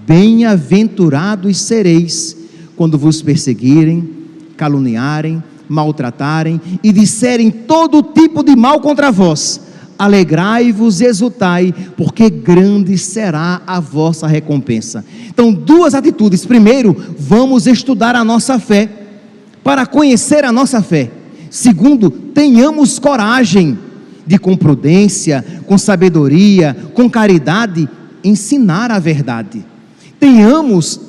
bem-aventurados 0.06 1.58
sereis 1.58 2.36
quando 2.76 2.98
vos 2.98 3.22
perseguirem, 3.22 4.10
caluniarem, 4.58 5.42
maltratarem 5.68 6.60
e 6.84 6.92
disserem 6.92 7.50
todo 7.50 8.04
tipo 8.04 8.44
de 8.44 8.56
mal 8.56 8.80
contra 8.80 9.12
vós. 9.12 9.62
Alegrai-vos 9.98 11.02
exultai, 11.02 11.74
porque 11.96 12.30
grande 12.30 12.98
será 12.98 13.62
a 13.66 13.80
vossa 13.80 14.28
recompensa. 14.28 15.06
Então, 15.28 15.54
duas 15.54 15.94
atitudes. 15.94 16.46
Primeiro, 16.46 16.96
vamos 17.18 17.66
estudar 17.68 18.16
a 18.16 18.24
nossa 18.24 18.60
fé, 18.60 18.90
para 19.64 19.86
conhecer 19.86 20.46
a 20.46 20.52
nossa 20.52 20.82
fé. 20.82 21.10
Segundo, 21.50 22.12
tenhamos 22.12 23.00
coragem 23.00 23.80
de, 24.28 24.38
com 24.38 24.56
prudência, 24.56 25.44
com 25.66 25.78
sabedoria, 25.78 26.76
com 26.94 27.10
caridade, 27.10 27.90
ensinar 28.24 28.92
a 28.92 29.00
verdade. 29.00 29.66
Tenhamos 30.20 31.00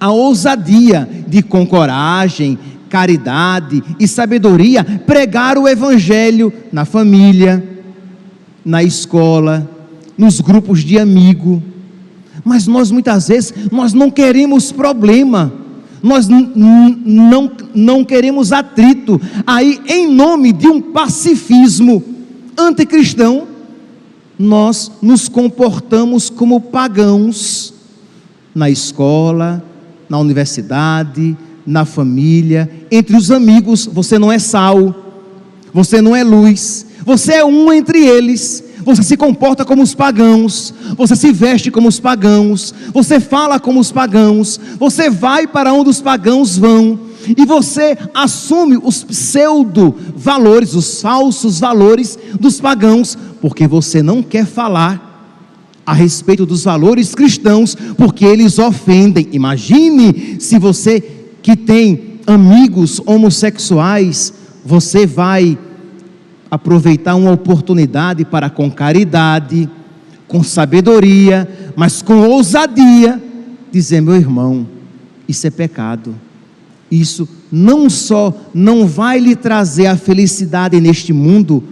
a 0.00 0.10
ousadia 0.10 1.08
de, 1.26 1.42
com 1.42 1.66
coragem, 1.66 2.58
caridade 2.88 3.82
e 3.98 4.08
sabedoria, 4.08 4.84
pregar 5.06 5.58
o 5.58 5.68
Evangelho 5.68 6.52
na 6.72 6.84
família, 6.84 7.77
na 8.64 8.82
escola, 8.82 9.68
nos 10.16 10.40
grupos 10.40 10.84
de 10.84 10.98
amigo. 10.98 11.62
Mas 12.44 12.66
nós 12.66 12.90
muitas 12.90 13.28
vezes 13.28 13.54
nós 13.70 13.92
não 13.92 14.10
queremos 14.10 14.72
problema, 14.72 15.52
nós 16.02 16.28
não, 16.28 17.50
não 17.74 18.04
queremos 18.04 18.52
atrito. 18.52 19.20
Aí, 19.46 19.80
em 19.86 20.12
nome 20.12 20.52
de 20.52 20.66
um 20.66 20.80
pacifismo 20.80 22.02
anticristão, 22.56 23.46
nós 24.38 24.92
nos 25.02 25.28
comportamos 25.28 26.30
como 26.30 26.60
pagãos 26.60 27.74
na 28.54 28.70
escola, 28.70 29.62
na 30.08 30.18
universidade, 30.18 31.36
na 31.66 31.84
família, 31.84 32.70
entre 32.90 33.16
os 33.16 33.30
amigos, 33.30 33.86
você 33.86 34.18
não 34.18 34.32
é 34.32 34.38
sal, 34.38 35.07
você 35.72 36.00
não 36.00 36.14
é 36.14 36.22
luz, 36.22 36.86
você 37.04 37.34
é 37.34 37.44
um 37.44 37.72
entre 37.72 38.04
eles. 38.04 38.64
Você 38.84 39.02
se 39.02 39.16
comporta 39.18 39.66
como 39.66 39.82
os 39.82 39.94
pagãos, 39.94 40.72
você 40.96 41.14
se 41.14 41.30
veste 41.30 41.70
como 41.70 41.88
os 41.88 42.00
pagãos, 42.00 42.74
você 42.90 43.20
fala 43.20 43.60
como 43.60 43.80
os 43.80 43.92
pagãos, 43.92 44.58
você 44.78 45.10
vai 45.10 45.46
para 45.46 45.74
onde 45.74 45.90
os 45.90 46.00
pagãos 46.00 46.56
vão, 46.56 46.98
e 47.36 47.44
você 47.44 47.98
assume 48.14 48.78
os 48.82 49.04
pseudo 49.04 49.94
valores, 50.16 50.74
os 50.74 51.02
falsos 51.02 51.60
valores 51.60 52.18
dos 52.40 52.60
pagãos, 52.60 53.18
porque 53.42 53.66
você 53.66 54.02
não 54.02 54.22
quer 54.22 54.46
falar 54.46 55.08
a 55.84 55.92
respeito 55.92 56.46
dos 56.46 56.64
valores 56.64 57.14
cristãos, 57.14 57.74
porque 57.96 58.24
eles 58.24 58.58
ofendem. 58.58 59.28
Imagine 59.32 60.36
se 60.38 60.58
você 60.58 61.00
que 61.42 61.56
tem 61.56 62.20
amigos 62.26 63.00
homossexuais, 63.04 64.32
você 64.64 65.06
vai 65.06 65.58
aproveitar 66.50 67.14
uma 67.14 67.32
oportunidade 67.32 68.24
para 68.24 68.48
com 68.48 68.70
caridade, 68.70 69.68
com 70.26 70.42
sabedoria, 70.42 71.48
mas 71.76 72.02
com 72.02 72.20
ousadia, 72.28 73.22
dizer: 73.70 74.00
meu 74.00 74.16
irmão, 74.16 74.66
isso 75.28 75.46
é 75.46 75.50
pecado. 75.50 76.14
Isso 76.90 77.28
não 77.52 77.90
só 77.90 78.34
não 78.54 78.86
vai 78.86 79.18
lhe 79.18 79.36
trazer 79.36 79.86
a 79.86 79.96
felicidade 79.96 80.80
neste 80.80 81.12
mundo, 81.12 81.62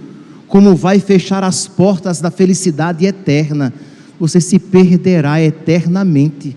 como 0.46 0.74
vai 0.76 0.98
fechar 0.98 1.42
as 1.42 1.66
portas 1.66 2.20
da 2.20 2.30
felicidade 2.30 3.06
eterna 3.06 3.72
você 4.18 4.40
se 4.40 4.58
perderá 4.58 5.40
eternamente. 5.40 6.56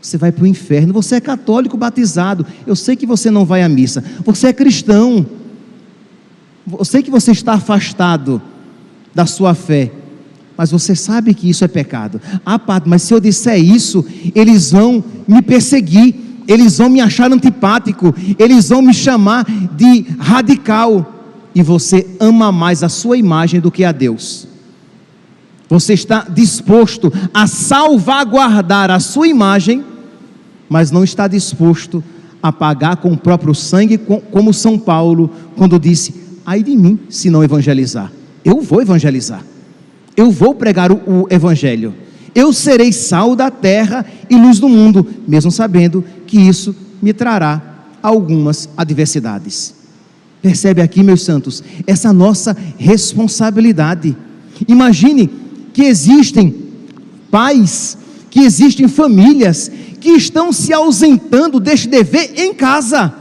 Você 0.00 0.16
vai 0.16 0.32
para 0.32 0.44
o 0.44 0.46
inferno. 0.46 0.92
Você 0.92 1.16
é 1.16 1.20
católico 1.20 1.76
batizado. 1.76 2.44
Eu 2.66 2.74
sei 2.74 2.96
que 2.96 3.06
você 3.06 3.30
não 3.30 3.44
vai 3.44 3.62
à 3.62 3.68
missa. 3.68 4.02
Você 4.24 4.48
é 4.48 4.52
cristão. 4.52 5.24
Eu 6.70 6.84
sei 6.84 7.02
que 7.02 7.10
você 7.10 7.32
está 7.32 7.54
afastado 7.54 8.40
da 9.14 9.26
sua 9.26 9.54
fé. 9.54 9.90
Mas 10.56 10.70
você 10.70 10.94
sabe 10.94 11.34
que 11.34 11.48
isso 11.48 11.64
é 11.64 11.68
pecado. 11.68 12.20
Ah, 12.44 12.58
padre, 12.58 12.88
mas 12.88 13.02
se 13.02 13.14
eu 13.14 13.20
disser 13.20 13.58
isso, 13.58 14.04
eles 14.34 14.70
vão 14.70 15.02
me 15.26 15.42
perseguir. 15.42 16.14
Eles 16.46 16.78
vão 16.78 16.88
me 16.88 17.00
achar 17.00 17.32
antipático. 17.32 18.14
Eles 18.38 18.68
vão 18.68 18.82
me 18.82 18.92
chamar 18.92 19.44
de 19.44 20.06
radical. 20.18 21.12
E 21.54 21.62
você 21.62 22.06
ama 22.20 22.52
mais 22.52 22.82
a 22.82 22.88
sua 22.88 23.16
imagem 23.16 23.60
do 23.60 23.70
que 23.70 23.84
a 23.84 23.92
Deus. 23.92 24.46
Você 25.68 25.94
está 25.94 26.26
disposto 26.28 27.12
a 27.32 27.46
salvaguardar 27.46 28.90
a 28.90 29.00
sua 29.00 29.26
imagem, 29.26 29.82
mas 30.68 30.90
não 30.90 31.02
está 31.02 31.26
disposto 31.26 32.04
a 32.42 32.52
pagar 32.52 32.96
com 32.96 33.12
o 33.12 33.16
próprio 33.16 33.54
sangue, 33.54 33.96
como 33.96 34.52
São 34.52 34.78
Paulo, 34.78 35.30
quando 35.56 35.78
disse: 35.78 36.21
ai 36.44 36.62
de 36.62 36.76
mim 36.76 36.98
se 37.08 37.30
não 37.30 37.42
evangelizar. 37.42 38.12
Eu 38.44 38.60
vou 38.60 38.82
evangelizar, 38.82 39.44
eu 40.16 40.30
vou 40.30 40.54
pregar 40.54 40.90
o, 40.90 40.96
o 41.06 41.26
evangelho, 41.30 41.94
eu 42.34 42.52
serei 42.52 42.92
sal 42.92 43.36
da 43.36 43.50
terra 43.50 44.04
e 44.28 44.36
luz 44.36 44.58
do 44.58 44.68
mundo, 44.68 45.06
mesmo 45.26 45.50
sabendo 45.50 46.04
que 46.26 46.38
isso 46.38 46.74
me 47.00 47.12
trará 47.12 47.60
algumas 48.02 48.68
adversidades. 48.76 49.74
Percebe 50.40 50.82
aqui, 50.82 51.02
meus 51.02 51.22
santos, 51.22 51.62
essa 51.86 52.12
nossa 52.12 52.56
responsabilidade. 52.76 54.16
Imagine 54.66 55.30
que 55.72 55.84
existem 55.84 56.54
pais, 57.30 57.96
que 58.28 58.40
existem 58.40 58.88
famílias 58.88 59.70
que 60.00 60.10
estão 60.10 60.52
se 60.52 60.72
ausentando 60.72 61.60
deste 61.60 61.86
dever 61.86 62.32
em 62.36 62.52
casa, 62.52 63.14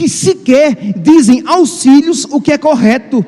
que 0.00 0.08
sequer 0.08 0.94
dizem 0.96 1.42
aos 1.44 1.82
filhos 1.82 2.26
o 2.30 2.40
que 2.40 2.52
é 2.52 2.56
correto, 2.56 3.22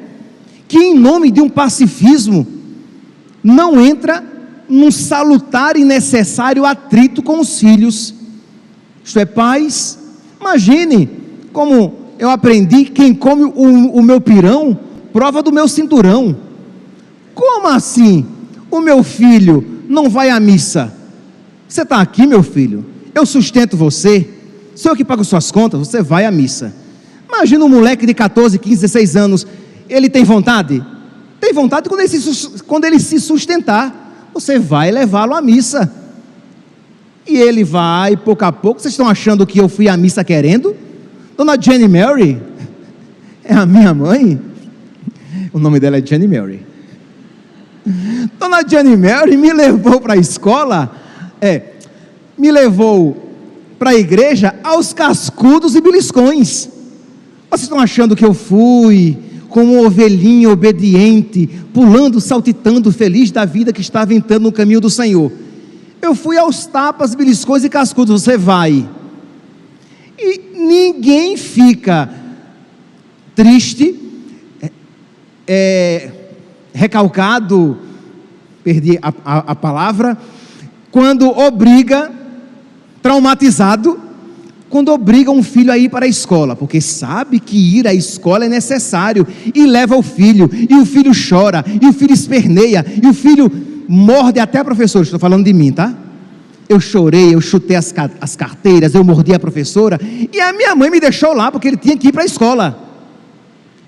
que 0.66 0.78
em 0.78 0.98
nome 0.98 1.30
de 1.30 1.38
um 1.38 1.48
pacifismo 1.50 2.46
não 3.44 3.78
entra 3.78 4.24
num 4.66 4.90
salutar 4.90 5.76
e 5.76 5.84
necessário 5.84 6.64
atrito 6.64 7.22
com 7.22 7.38
os 7.40 7.60
filhos. 7.60 8.14
Isto 9.04 9.18
é, 9.18 9.26
pais, 9.26 9.98
imagine 10.40 11.10
como 11.52 11.92
eu 12.18 12.30
aprendi: 12.30 12.86
quem 12.86 13.12
come 13.12 13.44
o, 13.44 13.98
o 13.98 14.02
meu 14.02 14.18
pirão, 14.18 14.78
prova 15.12 15.42
do 15.42 15.52
meu 15.52 15.68
cinturão. 15.68 16.34
Como 17.34 17.68
assim? 17.68 18.24
O 18.70 18.80
meu 18.80 19.02
filho 19.02 19.82
não 19.90 20.08
vai 20.08 20.30
à 20.30 20.40
missa? 20.40 20.90
Você 21.68 21.82
está 21.82 22.00
aqui, 22.00 22.26
meu 22.26 22.42
filho? 22.42 22.82
Eu 23.14 23.26
sustento 23.26 23.76
você. 23.76 24.26
Sou 24.74 24.92
eu 24.92 24.96
que 24.96 25.04
pago 25.04 25.24
suas 25.24 25.50
contas, 25.50 25.80
você 25.80 26.02
vai 26.02 26.24
à 26.24 26.30
missa. 26.30 26.74
Imagina 27.28 27.64
um 27.64 27.68
moleque 27.68 28.06
de 28.06 28.14
14, 28.14 28.58
15, 28.58 28.80
16 28.82 29.16
anos, 29.16 29.46
ele 29.88 30.08
tem 30.08 30.24
vontade? 30.24 30.84
Tem 31.40 31.52
vontade 31.52 31.88
quando 31.88 32.00
ele 32.00 32.08
se, 32.08 32.62
quando 32.64 32.84
ele 32.84 33.00
se 33.00 33.18
sustentar. 33.20 34.30
Você 34.32 34.58
vai 34.58 34.90
levá-lo 34.90 35.34
à 35.34 35.42
missa. 35.42 35.92
E 37.26 37.36
ele 37.36 37.64
vai, 37.64 38.16
pouco 38.16 38.44
a 38.44 38.52
pouco. 38.52 38.80
Vocês 38.80 38.92
estão 38.92 39.08
achando 39.08 39.46
que 39.46 39.58
eu 39.58 39.68
fui 39.68 39.88
à 39.88 39.96
missa 39.96 40.24
querendo? 40.24 40.76
Dona 41.36 41.60
Jenny 41.60 41.88
Mary 41.88 42.40
é 43.44 43.54
a 43.54 43.66
minha 43.66 43.92
mãe. 43.92 44.40
O 45.52 45.58
nome 45.58 45.80
dela 45.80 45.98
é 45.98 46.06
Jenny 46.06 46.28
Mary. 46.28 46.64
Dona 48.38 48.66
Jenny 48.66 48.96
Mary 48.96 49.36
me 49.36 49.52
levou 49.52 50.00
para 50.00 50.14
a 50.14 50.16
escola, 50.16 50.94
é, 51.40 51.62
me 52.38 52.50
levou 52.50 53.31
para 53.82 53.90
a 53.90 53.96
igreja 53.96 54.54
aos 54.62 54.92
cascudos 54.92 55.74
e 55.74 55.80
beliscões. 55.80 56.68
Vocês 57.50 57.62
estão 57.62 57.80
achando 57.80 58.14
que 58.14 58.24
eu 58.24 58.32
fui 58.32 59.18
como 59.48 59.72
uma 59.72 59.88
ovelhinha 59.88 60.48
obediente, 60.48 61.48
pulando, 61.74 62.20
saltitando, 62.20 62.92
feliz 62.92 63.32
da 63.32 63.44
vida 63.44 63.72
que 63.72 63.80
estava 63.80 64.14
entrando 64.14 64.44
no 64.44 64.52
caminho 64.52 64.80
do 64.80 64.88
Senhor? 64.88 65.32
Eu 66.00 66.14
fui 66.14 66.38
aos 66.38 66.64
tapas, 66.64 67.16
beliscões 67.16 67.64
e 67.64 67.68
cascudos. 67.68 68.22
Você 68.22 68.38
vai. 68.38 68.88
E 70.16 70.40
ninguém 70.54 71.36
fica 71.36 72.08
triste, 73.34 73.98
é, 74.62 74.70
é, 75.48 76.10
recalcado, 76.72 77.78
perdi 78.62 78.96
a, 79.02 79.12
a, 79.24 79.38
a 79.38 79.54
palavra, 79.56 80.16
quando 80.92 81.28
obriga, 81.28 82.21
traumatizado, 83.02 83.98
quando 84.70 84.90
obriga 84.90 85.30
um 85.30 85.42
filho 85.42 85.70
a 85.70 85.76
ir 85.76 85.90
para 85.90 86.06
a 86.06 86.08
escola, 86.08 86.56
porque 86.56 86.80
sabe 86.80 87.38
que 87.38 87.78
ir 87.78 87.86
à 87.86 87.92
escola 87.92 88.46
é 88.46 88.48
necessário, 88.48 89.26
e 89.54 89.66
leva 89.66 89.94
o 89.96 90.02
filho, 90.02 90.48
e 90.52 90.74
o 90.74 90.86
filho 90.86 91.12
chora, 91.12 91.62
e 91.80 91.86
o 91.86 91.92
filho 91.92 92.14
esperneia, 92.14 92.84
e 93.02 93.06
o 93.06 93.12
filho 93.12 93.52
morde 93.86 94.40
até 94.40 94.58
a 94.60 94.64
professora, 94.64 95.02
estou 95.02 95.20
falando 95.20 95.44
de 95.44 95.52
mim, 95.52 95.72
tá? 95.72 95.94
Eu 96.68 96.80
chorei, 96.80 97.34
eu 97.34 97.40
chutei 97.42 97.76
as, 97.76 97.92
as 98.18 98.34
carteiras, 98.34 98.94
eu 98.94 99.04
mordi 99.04 99.34
a 99.34 99.38
professora, 99.38 100.00
e 100.32 100.40
a 100.40 100.54
minha 100.54 100.74
mãe 100.74 100.90
me 100.90 101.00
deixou 101.00 101.34
lá 101.34 101.52
porque 101.52 101.68
ele 101.68 101.76
tinha 101.76 101.96
que 101.96 102.08
ir 102.08 102.12
para 102.12 102.22
a 102.22 102.26
escola. 102.26 102.78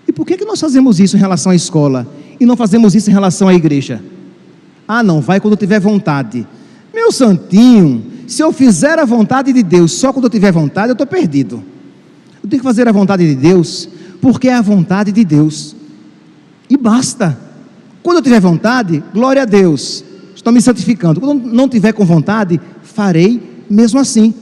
E 0.07 0.13
por 0.13 0.27
que, 0.27 0.37
que 0.37 0.45
nós 0.45 0.61
fazemos 0.61 1.01
isso 1.01 1.17
em 1.17 1.21
relação 1.21 1.51
à 1.51 1.55
escola 1.55 2.07
e 2.39 2.45
não 2.45 2.57
fazemos 2.57 2.95
isso 2.95 3.09
em 3.09 3.13
relação 3.13 3.49
à 3.49 3.55
igreja? 3.55 4.03
Ah, 4.87 5.03
não, 5.03 5.23
vai 5.23 5.41
quando 5.41 5.57
tiver 5.57 5.81
vontade. 5.81 6.47
Meu 6.93 7.11
santinho, 7.11 8.05
se 8.27 8.43
eu 8.43 8.53
fizer 8.53 8.99
a 8.99 9.05
vontade 9.05 9.53
de 9.53 9.63
Deus 9.63 9.93
só 9.93 10.13
quando 10.13 10.25
eu 10.25 10.31
tiver 10.31 10.53
vontade, 10.53 10.89
eu 10.89 10.93
estou 10.93 11.07
perdido. 11.07 11.63
Eu 12.43 12.49
tenho 12.49 12.61
que 12.61 12.67
fazer 12.67 12.89
a 12.89 12.93
vontade 12.93 13.27
de 13.27 13.35
Deus, 13.35 13.89
porque 14.21 14.49
é 14.49 14.55
a 14.55 14.63
vontade 14.63 15.13
de 15.13 15.25
Deus. 15.25 15.75
E 16.69 16.77
basta. 16.77 17.39
Quando 18.03 18.19
eu 18.19 18.23
tiver 18.23 18.41
vontade, 18.41 19.03
glória 19.13 19.43
a 19.43 19.45
Deus. 19.47 20.05
Estou 20.35 20.53
me 20.53 20.61
santificando. 20.61 21.21
Quando 21.21 21.47
não 21.47 21.69
tiver 21.69 21.93
com 21.93 22.05
vontade, 22.05 22.61
farei 22.83 23.41
mesmo 23.69 23.99
assim. 23.99 24.35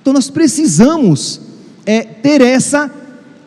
Então 0.00 0.12
nós 0.12 0.30
precisamos 0.30 1.40
é, 1.84 2.02
ter 2.02 2.40
essa, 2.40 2.90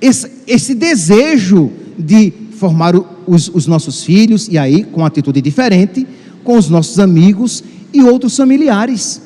esse, 0.01 0.31
esse 0.47 0.73
desejo 0.73 1.71
de 1.97 2.33
formar 2.51 2.93
os, 3.27 3.49
os 3.53 3.67
nossos 3.67 4.03
filhos, 4.03 4.47
e 4.49 4.57
aí 4.57 4.83
com 4.83 5.05
atitude 5.05 5.41
diferente, 5.41 6.07
com 6.43 6.57
os 6.57 6.69
nossos 6.69 6.99
amigos 6.99 7.63
e 7.93 8.01
outros 8.03 8.35
familiares, 8.35 9.21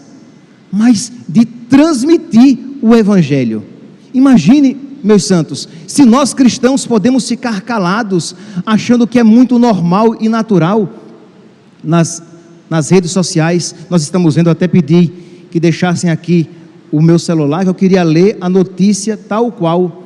mas 0.76 1.12
de 1.30 1.46
transmitir 1.46 2.58
o 2.82 2.96
Evangelho. 2.96 3.64
Imagine, 4.12 4.76
meus 5.04 5.24
santos, 5.24 5.70
se 5.86 6.04
nós 6.04 6.34
cristãos 6.34 6.84
podemos 6.88 7.28
ficar 7.28 7.62
calados, 7.62 8.36
achando 8.66 9.06
que 9.06 9.20
é 9.20 9.24
muito 9.24 9.60
normal 9.60 10.16
e 10.20 10.28
natural, 10.28 10.90
nas, 11.84 12.24
nas 12.68 12.90
redes 12.90 13.12
sociais, 13.12 13.76
nós 13.88 14.02
estamos 14.02 14.34
vendo, 14.34 14.50
até 14.50 14.68
pedir 14.68 15.48
que 15.52 15.60
deixassem 15.60 16.10
aqui 16.10 16.50
o 16.92 17.04
meu 17.04 17.20
celular, 17.20 17.64
que 17.64 17.70
eu 17.70 17.76
queria 17.76 18.02
ler 18.02 18.36
a 18.42 18.50
notícia 18.50 19.16
tal 19.16 19.52
qual 19.52 20.00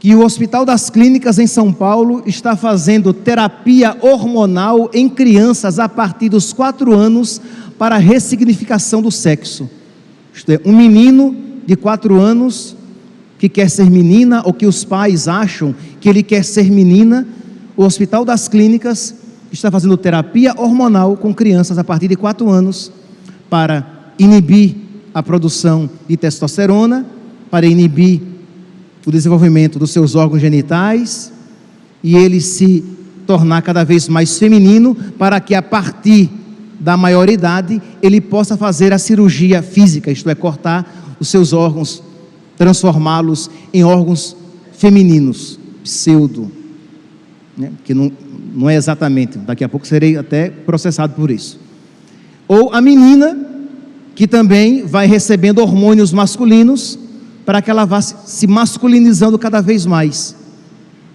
que 0.00 0.14
o 0.14 0.24
Hospital 0.24 0.64
das 0.64 0.88
Clínicas 0.88 1.38
em 1.38 1.46
São 1.46 1.72
Paulo 1.72 2.22
está 2.24 2.56
fazendo 2.56 3.12
terapia 3.12 3.96
hormonal 4.00 4.88
em 4.94 5.08
crianças 5.08 5.78
a 5.78 5.88
partir 5.88 6.28
dos 6.28 6.52
quatro 6.52 6.94
anos 6.94 7.40
para 7.78 7.94
a 7.94 7.98
ressignificação 7.98 9.00
do 9.00 9.10
sexo. 9.10 9.70
Isto 10.34 10.52
é, 10.52 10.60
um 10.64 10.76
menino 10.76 11.34
de 11.66 11.76
quatro 11.76 12.20
anos 12.20 12.76
que 13.38 13.48
quer 13.48 13.70
ser 13.70 13.88
menina 13.88 14.42
ou 14.44 14.52
que 14.52 14.66
os 14.66 14.84
pais 14.84 15.28
acham 15.28 15.74
que 16.00 16.08
ele 16.08 16.22
quer 16.22 16.44
ser 16.44 16.70
menina, 16.70 17.26
o 17.76 17.84
Hospital 17.84 18.24
das 18.24 18.48
Clínicas 18.48 19.14
está 19.52 19.70
fazendo 19.70 19.96
terapia 19.96 20.54
hormonal 20.56 21.16
com 21.16 21.32
crianças 21.32 21.78
a 21.78 21.84
partir 21.84 22.08
de 22.08 22.16
quatro 22.16 22.50
anos 22.50 22.90
para 23.48 24.12
inibir 24.18 24.74
a 25.14 25.22
produção 25.22 25.88
de 26.08 26.16
testosterona, 26.16 27.06
para 27.50 27.66
inibir 27.66 28.20
o 29.06 29.10
desenvolvimento 29.10 29.78
dos 29.78 29.90
seus 29.90 30.14
órgãos 30.14 30.42
genitais 30.42 31.32
e 32.02 32.14
ele 32.14 32.40
se 32.40 32.84
tornar 33.26 33.62
cada 33.62 33.84
vez 33.84 34.08
mais 34.08 34.38
feminino, 34.38 34.94
para 35.18 35.40
que 35.40 35.54
a 35.54 35.62
partir 35.62 36.30
da 36.78 36.96
maioridade 36.96 37.80
ele 38.02 38.20
possa 38.20 38.56
fazer 38.56 38.92
a 38.92 38.98
cirurgia 38.98 39.62
física, 39.62 40.10
isto 40.10 40.28
é, 40.28 40.34
cortar 40.34 41.16
os 41.18 41.28
seus 41.28 41.52
órgãos, 41.52 42.02
transformá-los 42.56 43.50
em 43.72 43.84
órgãos 43.84 44.36
femininos, 44.72 45.58
pseudo, 45.82 46.50
né? 47.56 47.72
que 47.84 47.92
não, 47.92 48.12
não 48.54 48.70
é 48.70 48.76
exatamente, 48.76 49.38
daqui 49.38 49.64
a 49.64 49.68
pouco 49.68 49.86
serei 49.86 50.16
até 50.16 50.50
processado 50.50 51.14
por 51.14 51.30
isso. 51.30 51.58
Ou 52.46 52.72
a 52.72 52.80
menina, 52.80 53.36
que 54.14 54.26
também 54.26 54.84
vai 54.84 55.06
recebendo 55.06 55.58
hormônios 55.58 56.12
masculinos, 56.12 56.98
para 57.44 57.62
que 57.62 57.70
ela 57.70 57.84
vá 57.84 58.00
se 58.00 58.46
masculinizando 58.46 59.38
cada 59.38 59.60
vez 59.60 59.86
mais. 59.86 60.36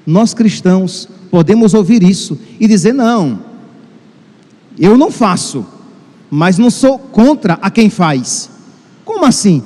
Nós 0.05 0.33
cristãos 0.33 1.07
podemos 1.29 1.73
ouvir 1.73 2.03
isso 2.03 2.37
e 2.59 2.67
dizer: 2.67 2.93
não, 2.93 3.39
eu 4.79 4.97
não 4.97 5.11
faço, 5.11 5.65
mas 6.29 6.57
não 6.57 6.69
sou 6.69 6.97
contra 6.97 7.59
a 7.61 7.69
quem 7.69 7.89
faz. 7.89 8.49
Como 9.05 9.25
assim? 9.25 9.61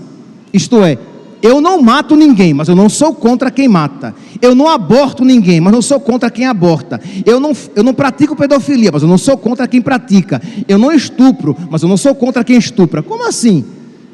Isto 0.53 0.83
é, 0.83 0.97
eu 1.41 1.61
não 1.61 1.81
mato 1.81 2.15
ninguém, 2.15 2.53
mas 2.53 2.67
eu 2.67 2.75
não 2.75 2.89
sou 2.89 3.13
contra 3.13 3.51
quem 3.51 3.67
mata. 3.67 4.13
Eu 4.41 4.55
não 4.55 4.67
aborto 4.67 5.23
ninguém, 5.23 5.61
mas 5.61 5.71
não 5.71 5.81
sou 5.81 5.99
contra 5.99 6.31
quem 6.31 6.45
aborta. 6.45 6.99
Eu 7.25 7.39
não, 7.39 7.53
eu 7.75 7.83
não 7.83 7.93
pratico 7.93 8.35
pedofilia, 8.35 8.91
mas 8.91 9.03
eu 9.03 9.07
não 9.07 9.17
sou 9.17 9.37
contra 9.37 9.67
quem 9.67 9.81
pratica. 9.81 10.41
Eu 10.67 10.77
não 10.77 10.91
estupro, 10.91 11.55
mas 11.69 11.83
eu 11.83 11.89
não 11.89 11.97
sou 11.97 12.15
contra 12.15 12.43
quem 12.43 12.57
estupra. 12.57 13.03
Como 13.03 13.27
assim? 13.27 13.63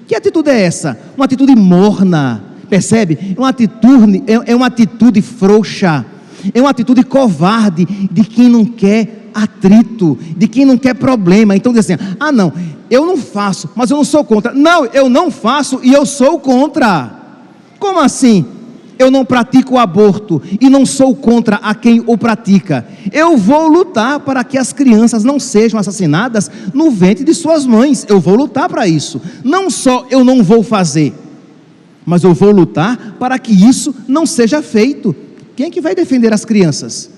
Que 0.08 0.15
atitude 0.15 0.49
é 0.49 0.62
essa? 0.62 0.99
Uma 1.15 1.25
atitude 1.25 1.56
morna, 1.56 2.43
percebe? 2.69 3.17
É 3.36 3.39
uma 3.39 3.49
atitude, 3.49 4.23
é, 4.27 4.51
é 4.51 4.56
uma 4.56 4.67
atitude 4.67 5.22
frouxa, 5.22 6.05
é 6.54 6.60
uma 6.60 6.70
atitude 6.70 7.04
covarde 7.04 7.86
de 7.86 8.24
quem 8.24 8.50
não 8.50 8.66
quer 8.66 9.30
atrito, 9.34 10.18
de 10.38 10.48
quem 10.48 10.66
não 10.66 10.78
quer 10.78 10.96
problema. 10.96 11.56
Então 11.56 11.74
diz 11.74 11.89
assim: 11.89 12.02
ah, 12.20 12.32
não, 12.32 12.52
eu 12.89 13.06
não 13.06 13.18
faço, 13.18 13.70
mas 13.76 13.89
eu 13.89 13.98
não 13.98 14.04
sou 14.04 14.24
contra. 14.24 14.54
Não, 14.54 14.86
eu 14.86 15.10
não 15.10 15.32
faço 15.32 15.80
e 15.84 15.94
eu 15.94 16.06
sou 16.06 16.39
contra. 16.39 17.12
Como 17.80 18.00
assim? 18.00 18.46
Eu 18.98 19.10
não 19.10 19.26
pratico 19.26 19.74
o 19.74 19.80
aborto 19.80 20.41
e 20.62 20.70
não 20.70 20.86
sou 20.86 21.16
contra 21.16 21.56
a 21.58 21.74
quem 21.74 22.04
o 22.06 22.18
pratica. 22.18 22.88
Eu 23.12 23.36
vou 23.36 23.68
lutar 23.68 24.20
para 24.20 24.44
que 24.44 24.58
as 24.58 24.72
crianças 24.72 25.24
não 25.24 25.39
sejam 25.39 25.80
assassinadas 25.80 26.50
no 26.74 26.91
ventre 26.91 27.24
de 27.24 27.34
suas 27.34 27.66
mães. 27.66 28.06
Eu 28.08 28.20
vou 28.20 28.36
lutar 28.36 28.70
para 28.70 28.88
isso. 28.88 29.20
Não 29.44 29.70
só 29.70 30.06
eu 30.12 30.24
não 30.24 30.44
vou 30.44 30.62
fazer, 30.62 31.14
mas 32.06 32.24
eu 32.24 32.34
vou 32.34 32.52
lutar 32.52 33.16
para 33.20 33.39
que 33.39 33.52
isso 33.52 33.94
não 34.08 34.26
seja 34.26 34.62
feito. 34.62 35.16
Quem 35.56 35.68
é 35.68 35.70
que 35.70 35.82
vai 35.82 35.93
defender 35.93 36.34
as 36.34 36.45
crianças? 36.45 37.10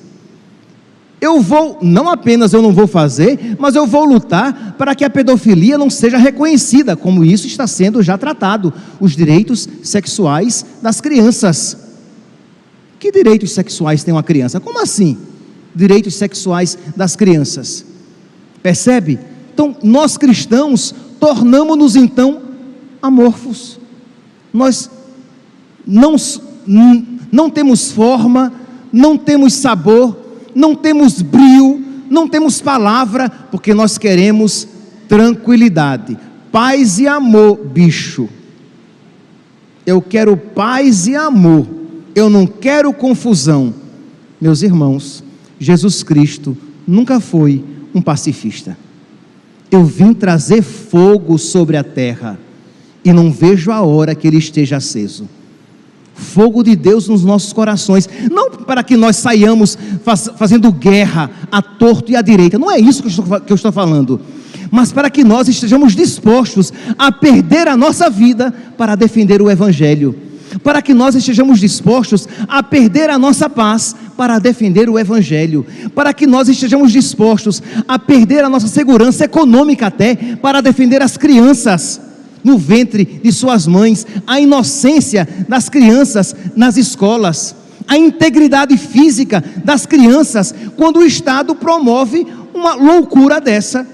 Eu 1.21 1.41
vou, 1.41 1.79
não 1.81 2.09
apenas 2.09 2.53
eu 2.53 2.61
não 2.61 2.73
vou 2.73 2.87
fazer, 2.87 3.55
mas 3.57 3.75
eu 3.75 3.87
vou 3.87 4.03
lutar 4.05 4.75
para 4.77 4.93
que 4.93 5.05
a 5.05 5.09
pedofilia 5.09 5.77
não 5.77 5.89
seja 5.89 6.17
reconhecida, 6.17 6.95
como 6.95 7.23
isso 7.23 7.47
está 7.47 7.65
sendo 7.65 8.03
já 8.03 8.17
tratado, 8.17 8.73
os 8.99 9.15
direitos 9.15 9.67
sexuais 9.81 10.65
das 10.81 10.99
crianças. 10.99 11.77
Que 12.99 13.11
direitos 13.11 13.51
sexuais 13.51 14.03
tem 14.03 14.13
uma 14.13 14.23
criança? 14.23 14.59
Como 14.59 14.79
assim? 14.81 15.17
direitos 15.75 16.15
sexuais 16.15 16.77
das 16.95 17.15
crianças. 17.15 17.85
Percebe? 18.63 19.19
Então, 19.53 19.75
nós 19.83 20.17
cristãos 20.17 20.95
tornamos-nos 21.19 21.95
então 21.95 22.41
amorfos. 23.01 23.77
Nós 24.53 24.89
não, 25.85 26.15
não 26.67 27.49
temos 27.49 27.91
forma, 27.91 28.51
não 28.91 29.17
temos 29.17 29.53
sabor, 29.53 30.17
não 30.53 30.75
temos 30.75 31.21
brio, 31.21 31.83
não 32.09 32.27
temos 32.27 32.61
palavra, 32.61 33.29
porque 33.29 33.73
nós 33.73 33.97
queremos 33.97 34.67
tranquilidade, 35.07 36.17
paz 36.51 36.99
e 36.99 37.07
amor, 37.07 37.57
bicho. 37.57 38.29
Eu 39.85 40.01
quero 40.01 40.35
paz 40.35 41.07
e 41.07 41.15
amor, 41.15 41.67
eu 42.15 42.29
não 42.29 42.47
quero 42.47 42.93
confusão. 42.93 43.73
Meus 44.39 44.61
irmãos, 44.61 45.23
Jesus 45.59 46.01
Cristo 46.01 46.57
nunca 46.87 47.19
foi 47.19 47.63
um 47.93 48.01
pacifista. 48.01 48.77
Eu 49.69 49.83
vim 49.83 50.13
trazer 50.13 50.61
fogo 50.61 51.37
sobre 51.37 51.75
a 51.75 51.83
terra 51.83 52.39
e 53.03 53.11
não 53.11 53.31
vejo 53.31 53.71
a 53.71 53.81
hora 53.81 54.15
que 54.15 54.27
ele 54.27 54.37
esteja 54.37 54.77
aceso 54.77 55.27
fogo 56.15 56.63
de 56.63 56.75
Deus 56.75 57.07
nos 57.07 57.23
nossos 57.23 57.51
corações, 57.53 58.09
não 58.31 58.49
para 58.49 58.83
que 58.83 58.95
nós 58.95 59.17
saiamos 59.17 59.77
faz, 60.03 60.29
fazendo 60.37 60.71
guerra 60.71 61.29
a 61.51 61.61
torto 61.61 62.11
e 62.11 62.15
à 62.15 62.21
direita, 62.21 62.57
não 62.57 62.71
é 62.71 62.79
isso 62.79 63.03
que 63.03 63.07
eu, 63.07 63.11
estou, 63.11 63.41
que 63.41 63.51
eu 63.51 63.55
estou 63.55 63.71
falando, 63.71 64.19
mas 64.71 64.91
para 64.91 65.09
que 65.09 65.23
nós 65.23 65.47
estejamos 65.47 65.93
dispostos 65.93 66.71
a 66.97 67.11
perder 67.11 67.67
a 67.67 67.77
nossa 67.77 68.09
vida 68.09 68.53
para 68.77 68.95
defender 68.95 69.41
o 69.41 69.51
Evangelho, 69.51 70.15
para 70.63 70.81
que 70.81 70.93
nós 70.93 71.15
estejamos 71.15 71.59
dispostos 71.59 72.27
a 72.47 72.63
perder 72.63 73.09
a 73.09 73.19
nossa 73.19 73.49
paz 73.49 73.95
para 74.15 74.39
defender 74.39 74.89
o 74.89 74.97
Evangelho, 74.97 75.65
para 75.93 76.13
que 76.13 76.25
nós 76.25 76.47
estejamos 76.47 76.91
dispostos 76.93 77.61
a 77.87 77.99
perder 77.99 78.43
a 78.43 78.49
nossa 78.49 78.67
segurança 78.67 79.25
econômica 79.25 79.87
até 79.87 80.15
para 80.41 80.61
defender 80.61 81.01
as 81.01 81.17
crianças 81.17 81.99
no 82.45 82.59
ventre 82.59 83.03
de 83.23 83.31
suas 83.31 83.65
mães, 83.65 84.05
a 84.27 84.39
inocência 84.39 85.27
das 85.49 85.67
crianças 85.67 86.35
nas 86.55 86.77
escolas, 86.77 87.55
a 87.87 87.97
integridade 87.97 88.77
física 88.77 89.43
das 89.63 89.87
crianças, 89.87 90.53
quando 90.77 90.99
o 90.99 91.03
Estado 91.03 91.55
promove 91.55 92.25
uma 92.53 92.75
loucura 92.75 93.41
dessa. 93.41 93.87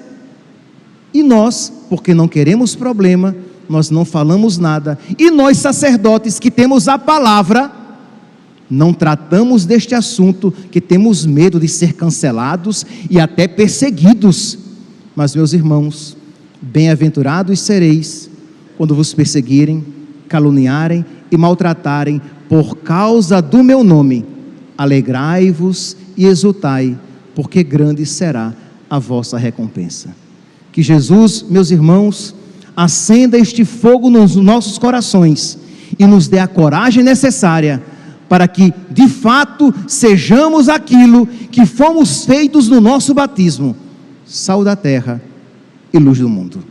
E 1.14 1.24
nós, 1.24 1.72
porque 1.90 2.14
não 2.14 2.28
queremos 2.28 2.76
problema, 2.76 3.34
nós 3.70 3.90
não 3.90 4.04
falamos 4.04 4.58
nada, 4.58 5.00
e 5.18 5.32
nós 5.32 5.58
sacerdotes 5.58 6.38
que 6.38 6.52
temos 6.52 6.90
a 6.90 7.00
palavra, 7.00 7.72
não 8.70 8.94
tratamos 8.94 9.66
deste 9.66 9.96
assunto, 9.96 10.54
que 10.70 10.82
temos 10.82 11.26
medo 11.26 11.58
de 11.58 11.70
ser 11.70 11.94
cancelados 11.94 12.86
e 13.10 13.18
até 13.18 13.48
perseguidos. 13.48 14.58
Mas, 15.16 15.34
meus 15.36 15.54
irmãos, 15.54 16.18
bem-aventurados 16.62 17.62
sereis 17.62 18.31
quando 18.82 18.96
vos 18.96 19.14
perseguirem, 19.14 19.86
caluniarem 20.28 21.06
e 21.32 21.38
maltratarem 21.38 22.20
por 22.50 22.78
causa 22.78 23.40
do 23.40 23.64
meu 23.64 23.84
nome. 23.84 24.26
Alegrai-vos 24.76 25.96
e 26.18 26.26
exultai, 26.26 26.98
porque 27.36 27.62
grande 27.62 28.04
será 28.08 28.52
a 28.90 28.98
vossa 28.98 29.38
recompensa. 29.38 30.16
Que 30.72 30.82
Jesus, 30.82 31.46
meus 31.48 31.70
irmãos, 31.70 32.34
acenda 32.76 33.38
este 33.38 33.64
fogo 33.64 34.10
nos 34.10 34.36
nossos 34.36 34.80
corações 34.80 35.60
e 36.00 36.08
nos 36.08 36.28
dê 36.28 36.40
a 36.40 36.48
coragem 36.48 37.04
necessária 37.04 37.84
para 38.28 38.48
que, 38.48 38.74
de 38.90 39.08
fato, 39.08 39.72
sejamos 39.88 40.68
aquilo 40.68 41.28
que 41.28 41.68
fomos 41.68 42.26
feitos 42.26 42.68
no 42.68 42.82
nosso 42.82 43.14
batismo 43.14 43.76
sal 44.26 44.64
da 44.64 44.76
terra 44.76 45.22
e 45.94 46.00
luz 46.00 46.18
do 46.18 46.28
mundo. 46.28 46.71